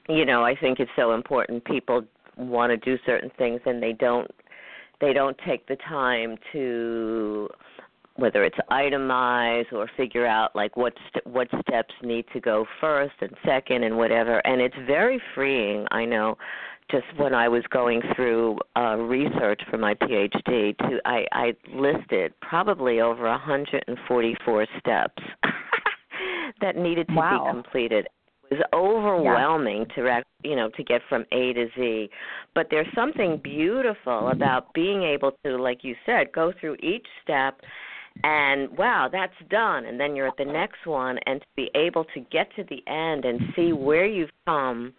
You 0.07 0.25
know, 0.25 0.43
I 0.43 0.55
think 0.55 0.79
it's 0.79 0.91
so 0.95 1.13
important. 1.13 1.63
People 1.65 2.03
want 2.35 2.71
to 2.71 2.77
do 2.77 2.97
certain 3.05 3.29
things 3.37 3.61
and 3.65 3.81
they 3.81 3.93
don't 3.93 4.29
they 5.01 5.13
don't 5.13 5.37
take 5.45 5.67
the 5.67 5.77
time 5.87 6.37
to 6.51 7.49
whether 8.15 8.43
it's 8.43 8.57
itemize 8.69 9.71
or 9.71 9.89
figure 9.95 10.25
out 10.25 10.55
like 10.55 10.75
what 10.75 10.93
st- 11.09 11.25
what 11.27 11.47
steps 11.67 11.93
need 12.01 12.25
to 12.33 12.39
go 12.39 12.65
first 12.81 13.13
and 13.21 13.31
second 13.45 13.83
and 13.83 13.95
whatever 13.95 14.45
and 14.45 14.61
it's 14.61 14.75
very 14.87 15.21
freeing 15.35 15.85
i 15.91 16.05
know 16.05 16.37
just 16.91 17.05
when 17.17 17.33
i 17.33 17.47
was 17.47 17.63
going 17.71 18.01
through 18.15 18.57
uh 18.75 18.95
research 18.95 19.61
for 19.69 19.77
my 19.77 19.93
phd 19.95 20.77
to 20.77 20.99
i 21.05 21.25
i 21.31 21.53
listed 21.73 22.33
probably 22.41 23.01
over 23.01 23.23
144 23.23 24.67
steps 24.79 25.23
that 26.61 26.75
needed 26.75 27.07
to 27.07 27.13
wow. 27.13 27.43
be 27.45 27.51
completed 27.51 28.07
was 28.51 28.59
overwhelming 28.73 29.85
yeah. 29.95 30.21
to 30.21 30.23
you 30.43 30.55
know 30.55 30.69
to 30.69 30.83
get 30.83 31.01
from 31.07 31.23
A 31.31 31.53
to 31.53 31.67
Z. 31.77 32.09
But 32.55 32.67
there's 32.71 32.87
something 32.95 33.39
beautiful 33.43 34.29
about 34.29 34.73
being 34.73 35.03
able 35.03 35.33
to, 35.45 35.57
like 35.57 35.83
you 35.83 35.95
said, 36.03 36.31
go 36.33 36.51
through 36.59 36.77
each 36.81 37.05
step 37.23 37.61
and 38.23 38.75
wow, 38.77 39.07
that's 39.11 39.33
done. 39.49 39.85
And 39.85 39.99
then 39.99 40.15
you're 40.15 40.27
at 40.27 40.37
the 40.37 40.45
next 40.45 40.85
one, 40.85 41.17
and 41.25 41.39
to 41.39 41.47
be 41.55 41.69
able 41.75 42.05
to 42.13 42.19
get 42.31 42.53
to 42.55 42.63
the 42.63 42.83
end 42.91 43.25
and 43.25 43.39
see 43.55 43.71
where 43.71 44.05
you've 44.05 44.29
come 44.45 44.93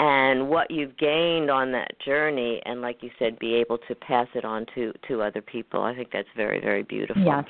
and 0.00 0.48
what 0.48 0.70
you've 0.70 0.96
gained 0.96 1.50
on 1.50 1.70
that 1.72 1.98
journey 2.04 2.60
and 2.66 2.80
like 2.80 3.02
you 3.02 3.10
said 3.18 3.38
be 3.38 3.54
able 3.54 3.78
to 3.78 3.94
pass 3.94 4.26
it 4.34 4.44
on 4.44 4.66
to 4.74 4.92
to 5.06 5.22
other 5.22 5.40
people 5.40 5.82
i 5.82 5.94
think 5.94 6.08
that's 6.12 6.28
very 6.36 6.60
very 6.60 6.82
beautiful 6.82 7.22
yeah. 7.22 7.42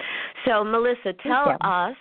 so 0.44 0.62
melissa 0.62 1.14
tell 1.22 1.56
us 1.62 1.96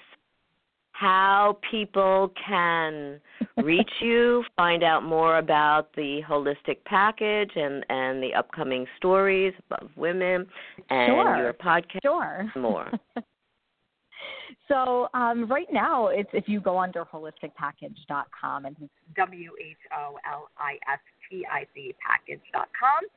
how 0.93 1.57
people 1.69 2.31
can 2.47 3.19
reach 3.57 3.89
you, 3.99 4.43
find 4.55 4.83
out 4.83 5.03
more 5.03 5.37
about 5.37 5.93
the 5.95 6.21
Wholistic 6.27 6.83
Package 6.85 7.51
and 7.55 7.85
and 7.89 8.23
the 8.23 8.33
upcoming 8.33 8.85
stories 8.97 9.53
of 9.71 9.89
women 9.97 10.45
and 10.89 11.09
sure. 11.09 11.37
your 11.37 11.53
podcast. 11.53 11.99
Sure. 12.03 12.51
More. 12.55 12.91
so 14.67 15.09
um, 15.13 15.49
right 15.49 15.71
now, 15.71 16.07
it's 16.07 16.29
if 16.33 16.45
you 16.47 16.61
go 16.61 16.79
under 16.79 17.05
wholisticpackage.com 17.05 18.65
and 18.65 18.75
W 19.15 19.51
H 19.59 19.77
O 19.97 20.17
L 20.31 20.49
I 20.57 20.73
S 20.91 20.99
T 21.29 21.45
I 21.49 21.65
C 21.73 21.93
package.com 22.05 23.09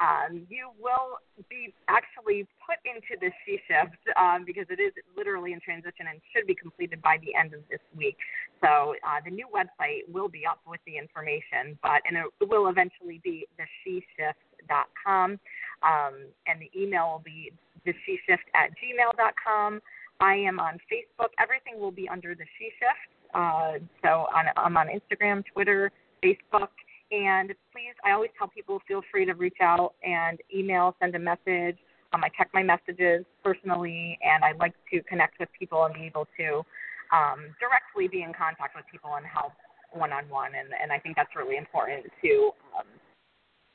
um, 0.00 0.46
you 0.48 0.70
will 0.80 1.22
be 1.48 1.74
actually 1.88 2.46
put 2.66 2.78
into 2.82 3.14
the 3.20 3.30
She 3.44 3.60
Shift 3.68 4.02
um, 4.18 4.44
because 4.44 4.66
it 4.70 4.80
is 4.80 4.92
literally 5.16 5.52
in 5.52 5.60
transition 5.60 6.10
and 6.10 6.20
should 6.34 6.46
be 6.46 6.54
completed 6.54 7.02
by 7.02 7.18
the 7.22 7.34
end 7.38 7.54
of 7.54 7.60
this 7.70 7.80
week. 7.96 8.16
So 8.60 8.94
uh, 9.06 9.20
the 9.24 9.30
new 9.30 9.46
website 9.46 10.10
will 10.10 10.28
be 10.28 10.46
up 10.46 10.60
with 10.66 10.80
the 10.86 10.96
information, 10.96 11.78
but 11.82 12.02
and 12.06 12.16
it 12.16 12.48
will 12.48 12.68
eventually 12.68 13.20
be 13.22 13.46
the 13.58 13.66
SheShift.com, 13.84 15.38
um, 15.82 16.14
and 16.46 16.56
the 16.58 16.70
email 16.74 17.12
will 17.12 17.24
be 17.24 17.52
the 17.84 17.92
shift 18.06 18.46
at 18.54 18.70
gmail.com. 18.78 19.80
I 20.20 20.34
am 20.34 20.60
on 20.60 20.78
Facebook. 20.90 21.28
Everything 21.40 21.80
will 21.80 21.90
be 21.90 22.08
under 22.08 22.34
the 22.34 22.44
She 22.58 22.70
Shift. 22.78 23.34
Uh, 23.34 23.72
so 24.02 24.26
on, 24.34 24.46
I'm 24.56 24.76
on 24.76 24.88
Instagram, 24.88 25.42
Twitter, 25.52 25.90
Facebook 26.22 26.68
and 27.12 27.52
please, 27.70 27.92
I 28.04 28.12
always 28.12 28.30
tell 28.38 28.48
people 28.48 28.80
feel 28.88 29.02
free 29.12 29.26
to 29.26 29.34
reach 29.34 29.60
out 29.60 29.94
and 30.02 30.40
email, 30.52 30.96
send 30.98 31.14
a 31.14 31.18
message. 31.18 31.76
Um, 32.12 32.24
I 32.24 32.28
check 32.36 32.48
my 32.54 32.62
messages 32.62 33.24
personally, 33.44 34.18
and 34.24 34.42
I 34.42 34.52
like 34.58 34.72
to 34.92 35.02
connect 35.04 35.38
with 35.38 35.48
people 35.58 35.84
and 35.84 35.94
be 35.94 36.08
able 36.08 36.26
to 36.40 36.64
um, 37.12 37.52
directly 37.60 38.08
be 38.08 38.24
in 38.24 38.32
contact 38.32 38.74
with 38.74 38.84
people 38.90 39.12
and 39.16 39.26
help 39.26 39.52
one 39.92 40.12
on 40.12 40.24
one. 40.32 40.52
And 40.56 40.90
I 40.90 40.98
think 40.98 41.16
that's 41.16 41.36
really 41.36 41.56
important 41.56 42.08
to 42.24 42.50
um, 42.72 42.88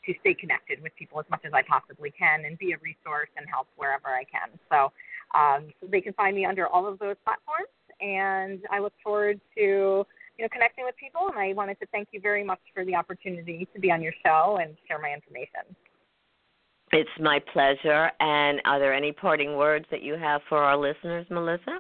to 0.06 0.14
stay 0.22 0.34
connected 0.34 0.82
with 0.82 0.96
people 0.98 1.20
as 1.20 1.26
much 1.30 1.42
as 1.46 1.54
I 1.54 1.62
possibly 1.62 2.10
can 2.10 2.46
and 2.46 2.58
be 2.58 2.72
a 2.72 2.80
resource 2.82 3.30
and 3.38 3.46
help 3.46 3.68
wherever 3.76 4.08
I 4.08 4.24
can. 4.24 4.50
So, 4.72 4.90
um, 5.36 5.68
so 5.80 5.88
they 5.92 6.02
can 6.02 6.14
find 6.14 6.36
me 6.36 6.46
under 6.46 6.68
all 6.68 6.88
of 6.88 7.00
those 7.00 7.16
platforms, 7.24 7.70
and 8.02 8.62
I 8.72 8.80
look 8.80 8.94
forward 9.04 9.40
to 9.58 10.06
you 10.38 10.46
know, 10.46 10.50
connecting 10.52 10.86
with 10.86 10.96
people. 10.98 11.28
And 11.30 11.38
I 11.38 11.54
wanted 11.54 11.80
to 11.80 11.88
thank 11.88 12.10
you 12.12 12.22
very 12.22 12.44
much 12.44 12.60
for 12.74 12.86
the 12.86 12.96
opportunity 12.96 13.68
to 13.74 13.80
be 13.80 13.92
on 13.92 14.02
your 14.02 14.14
show 14.26 14.60
and 14.62 14.76
share 14.88 15.00
my 15.00 15.12
information. 15.14 15.76
It's 16.92 17.10
my 17.20 17.40
pleasure. 17.52 18.12
And 18.20 18.62
are 18.66 18.80
there 18.80 18.94
any 18.94 19.12
parting 19.12 19.58
words 19.58 19.86
that 19.92 20.02
you 20.02 20.16
have 20.16 20.42
for 20.48 20.60
our 20.60 20.78
listeners, 20.78 21.26
Melissa? 21.30 21.80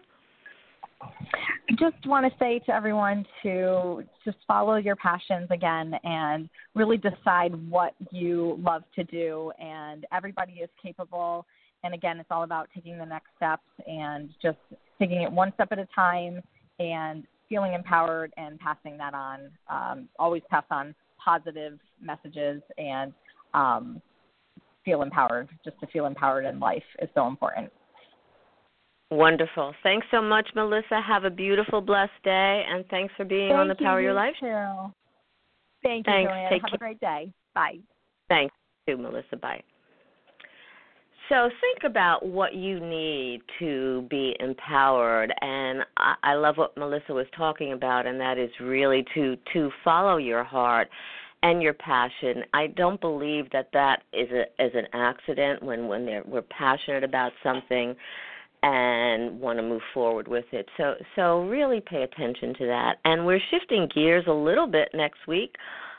I 0.99 1.73
just 1.77 2.05
want 2.07 2.25
to 2.25 2.39
say 2.39 2.60
to 2.65 2.73
everyone 2.73 3.25
to 3.43 4.03
just 4.25 4.38
follow 4.47 4.77
your 4.77 4.95
passions 4.95 5.47
again 5.51 5.93
and 6.03 6.49
really 6.75 6.97
decide 6.97 7.53
what 7.69 7.93
you 8.12 8.57
love 8.60 8.83
to 8.95 9.03
do. 9.03 9.51
And 9.60 10.05
everybody 10.12 10.53
is 10.53 10.69
capable. 10.81 11.45
And 11.83 11.93
again, 11.93 12.19
it's 12.19 12.29
all 12.31 12.43
about 12.43 12.69
taking 12.73 12.97
the 12.97 13.05
next 13.05 13.29
steps 13.37 13.63
and 13.87 14.29
just 14.41 14.57
taking 14.99 15.21
it 15.21 15.31
one 15.31 15.53
step 15.53 15.69
at 15.71 15.79
a 15.79 15.87
time 15.93 16.41
and 16.79 17.25
feeling 17.49 17.73
empowered 17.73 18.33
and 18.37 18.59
passing 18.59 18.97
that 18.97 19.13
on. 19.13 19.49
Um, 19.69 20.09
always 20.19 20.41
pass 20.49 20.65
on 20.71 20.93
positive 21.23 21.79
messages 22.01 22.61
and 22.77 23.13
um, 23.53 24.01
feel 24.83 25.01
empowered. 25.01 25.49
Just 25.63 25.79
to 25.79 25.87
feel 25.87 26.05
empowered 26.05 26.45
in 26.45 26.59
life 26.59 26.83
is 27.01 27.09
so 27.15 27.27
important. 27.27 27.71
Wonderful. 29.09 29.73
Thanks 29.83 30.05
so 30.11 30.21
much, 30.21 30.49
Melissa. 30.53 30.99
Have 31.05 31.23
a 31.23 31.29
beautiful, 31.29 31.79
blessed 31.79 32.11
day, 32.23 32.65
and 32.69 32.85
thanks 32.89 33.13
for 33.15 33.23
being 33.23 33.49
Thank 33.49 33.59
on 33.59 33.67
the 33.69 33.75
Power 33.75 34.01
you, 34.01 34.07
Your 34.07 34.13
Life. 34.13 34.35
Too. 34.39 34.91
Thank 35.82 36.07
you, 36.07 36.11
thanks. 36.11 36.30
Jo 36.30 36.34
Anne. 36.34 36.51
Take 36.51 36.61
Have 36.63 36.71
care. 36.71 36.75
a 36.75 36.78
great 36.78 36.99
day. 36.99 37.32
Bye. 37.55 37.78
Thanks, 38.28 38.53
too, 38.86 38.97
Melissa. 38.97 39.38
Bye. 39.38 39.63
So 41.30 41.49
think 41.59 41.84
about 41.84 42.25
what 42.25 42.55
you 42.55 42.80
need 42.80 43.41
to 43.59 44.07
be 44.09 44.36
empowered, 44.39 45.34
and 45.41 45.82
I, 45.97 46.15
I 46.23 46.34
love 46.36 46.55
what 46.55 46.78
Melissa 46.78 47.13
was 47.13 47.25
talking 47.36 47.73
about, 47.73 48.05
and 48.05 48.19
that 48.19 48.38
is 48.38 48.49
really 48.61 49.05
to 49.13 49.38
to 49.53 49.69
follow 49.84 50.17
your 50.17 50.45
heart 50.45 50.88
and 51.43 51.61
your 51.61 51.73
passion. 51.73 52.43
I 52.53 52.67
don't 52.67 52.99
believe 53.01 53.49
that 53.51 53.69
that 53.73 54.03
is 54.13 54.30
a 54.32 54.43
is 54.63 54.71
an 54.73 54.88
accident 54.93 55.61
when 55.61 55.88
when 55.89 56.05
they're, 56.05 56.23
we're 56.25 56.43
passionate 56.43 57.03
about 57.03 57.34
something 57.43 57.93
and 58.63 59.38
want 59.39 59.59
to 59.59 59.63
move 59.63 59.82
forward 59.93 60.30
with 60.30 60.45
it. 60.53 60.65
So 60.78 60.95
so 61.17 61.41
really 61.41 61.82
pay 61.82 62.03
attention 62.03 62.53
to 62.53 62.67
that. 62.67 62.97
And 63.03 63.25
we're 63.25 63.41
shifting 63.51 63.89
gears 63.93 64.23
a 64.28 64.34
little 64.34 64.67
bit 64.67 64.89
next 64.93 65.28
week. 65.28 65.55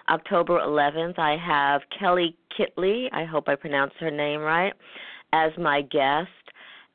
October 0.09 0.59
11th, 0.61 1.19
I 1.19 1.37
have 1.37 1.83
Kelly 1.99 2.35
Kitley. 2.59 3.09
I 3.13 3.25
hope 3.25 3.47
I 3.47 3.57
pronounced 3.57 3.97
her 4.01 4.11
name 4.11 4.41
right 4.41 4.73
as 5.33 5.53
my 5.59 5.83
guest. 5.83 6.31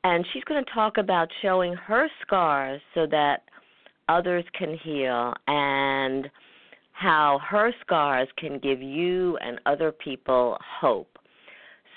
and 0.04 0.26
she's 0.32 0.44
going 0.44 0.62
to 0.62 0.70
talk 0.72 0.98
about 0.98 1.28
showing 1.40 1.72
her 1.74 2.08
scars 2.20 2.80
so 2.94 3.06
that 3.06 3.42
others 4.08 4.44
can 4.58 4.76
heal 4.82 5.32
and 5.48 6.28
how 6.92 7.40
her 7.48 7.72
scars 7.80 8.28
can 8.36 8.58
give 8.58 8.82
you 8.82 9.36
and 9.38 9.58
other 9.66 9.90
people 9.90 10.58
hope. 10.80 11.18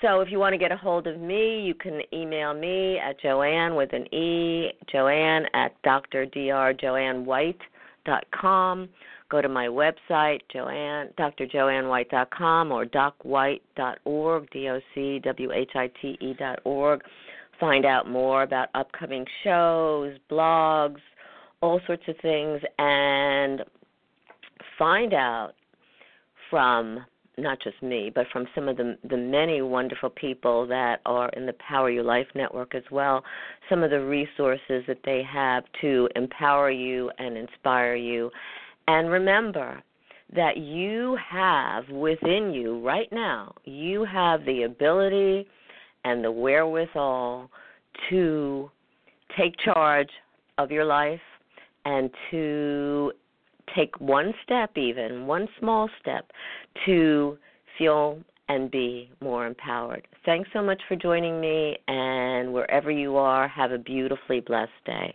So 0.00 0.20
if 0.20 0.30
you 0.30 0.38
want 0.38 0.52
to 0.54 0.58
get 0.58 0.72
a 0.72 0.76
hold 0.76 1.06
of 1.06 1.20
me, 1.20 1.60
you 1.60 1.74
can 1.74 2.00
email 2.12 2.54
me 2.54 2.98
at 2.98 3.20
Jo 3.20 3.42
Anne 3.42 3.74
with 3.74 3.92
an 3.92 4.12
E, 4.14 4.70
Joanne 4.90 5.46
at 5.54 5.74
com. 8.40 8.88
Go 9.30 9.42
to 9.42 9.48
my 9.48 9.66
website, 9.66 10.40
Joanne, 10.52 11.08
drjoannewhite.com 11.18 12.72
or 12.72 12.86
docwhite.org, 12.86 14.50
D-O-C-W-H-I-T-E 14.50 16.34
dot 16.38 16.60
org. 16.64 17.02
Find 17.60 17.84
out 17.84 18.08
more 18.08 18.42
about 18.44 18.68
upcoming 18.74 19.26
shows, 19.44 20.16
blogs, 20.30 21.00
all 21.60 21.80
sorts 21.86 22.04
of 22.08 22.16
things, 22.22 22.60
and 22.78 23.62
find 24.78 25.12
out 25.12 25.52
from 26.48 27.04
not 27.36 27.60
just 27.62 27.80
me, 27.82 28.10
but 28.12 28.26
from 28.32 28.46
some 28.54 28.68
of 28.68 28.76
the 28.76 28.98
the 29.08 29.16
many 29.16 29.62
wonderful 29.62 30.10
people 30.10 30.66
that 30.66 31.00
are 31.06 31.28
in 31.30 31.46
the 31.46 31.52
Power 31.54 31.90
Your 31.90 32.02
Life 32.02 32.26
network 32.34 32.74
as 32.74 32.82
well, 32.90 33.22
some 33.68 33.82
of 33.82 33.90
the 33.90 34.00
resources 34.00 34.82
that 34.86 34.98
they 35.04 35.22
have 35.22 35.64
to 35.80 36.08
empower 36.16 36.70
you 36.70 37.10
and 37.18 37.36
inspire 37.36 37.94
you. 37.94 38.30
And 38.88 39.10
remember 39.10 39.82
that 40.34 40.56
you 40.56 41.16
have 41.30 41.86
within 41.90 42.54
you 42.54 42.80
right 42.80 43.08
now, 43.12 43.54
you 43.64 44.04
have 44.06 44.46
the 44.46 44.62
ability 44.62 45.46
and 46.04 46.24
the 46.24 46.32
wherewithal 46.32 47.50
to 48.08 48.70
take 49.36 49.54
charge 49.62 50.08
of 50.56 50.70
your 50.70 50.86
life 50.86 51.20
and 51.84 52.10
to 52.30 53.12
take 53.76 54.00
one 54.00 54.32
step, 54.42 54.70
even 54.78 55.26
one 55.26 55.48
small 55.60 55.90
step, 56.00 56.30
to 56.86 57.36
feel 57.76 58.18
and 58.48 58.70
be 58.70 59.10
more 59.20 59.46
empowered. 59.46 60.08
Thanks 60.24 60.48
so 60.54 60.62
much 60.62 60.80
for 60.88 60.96
joining 60.96 61.38
me, 61.42 61.76
and 61.88 62.54
wherever 62.54 62.90
you 62.90 63.18
are, 63.18 63.46
have 63.48 63.70
a 63.70 63.78
beautifully 63.78 64.40
blessed 64.40 64.72
day. 64.86 65.14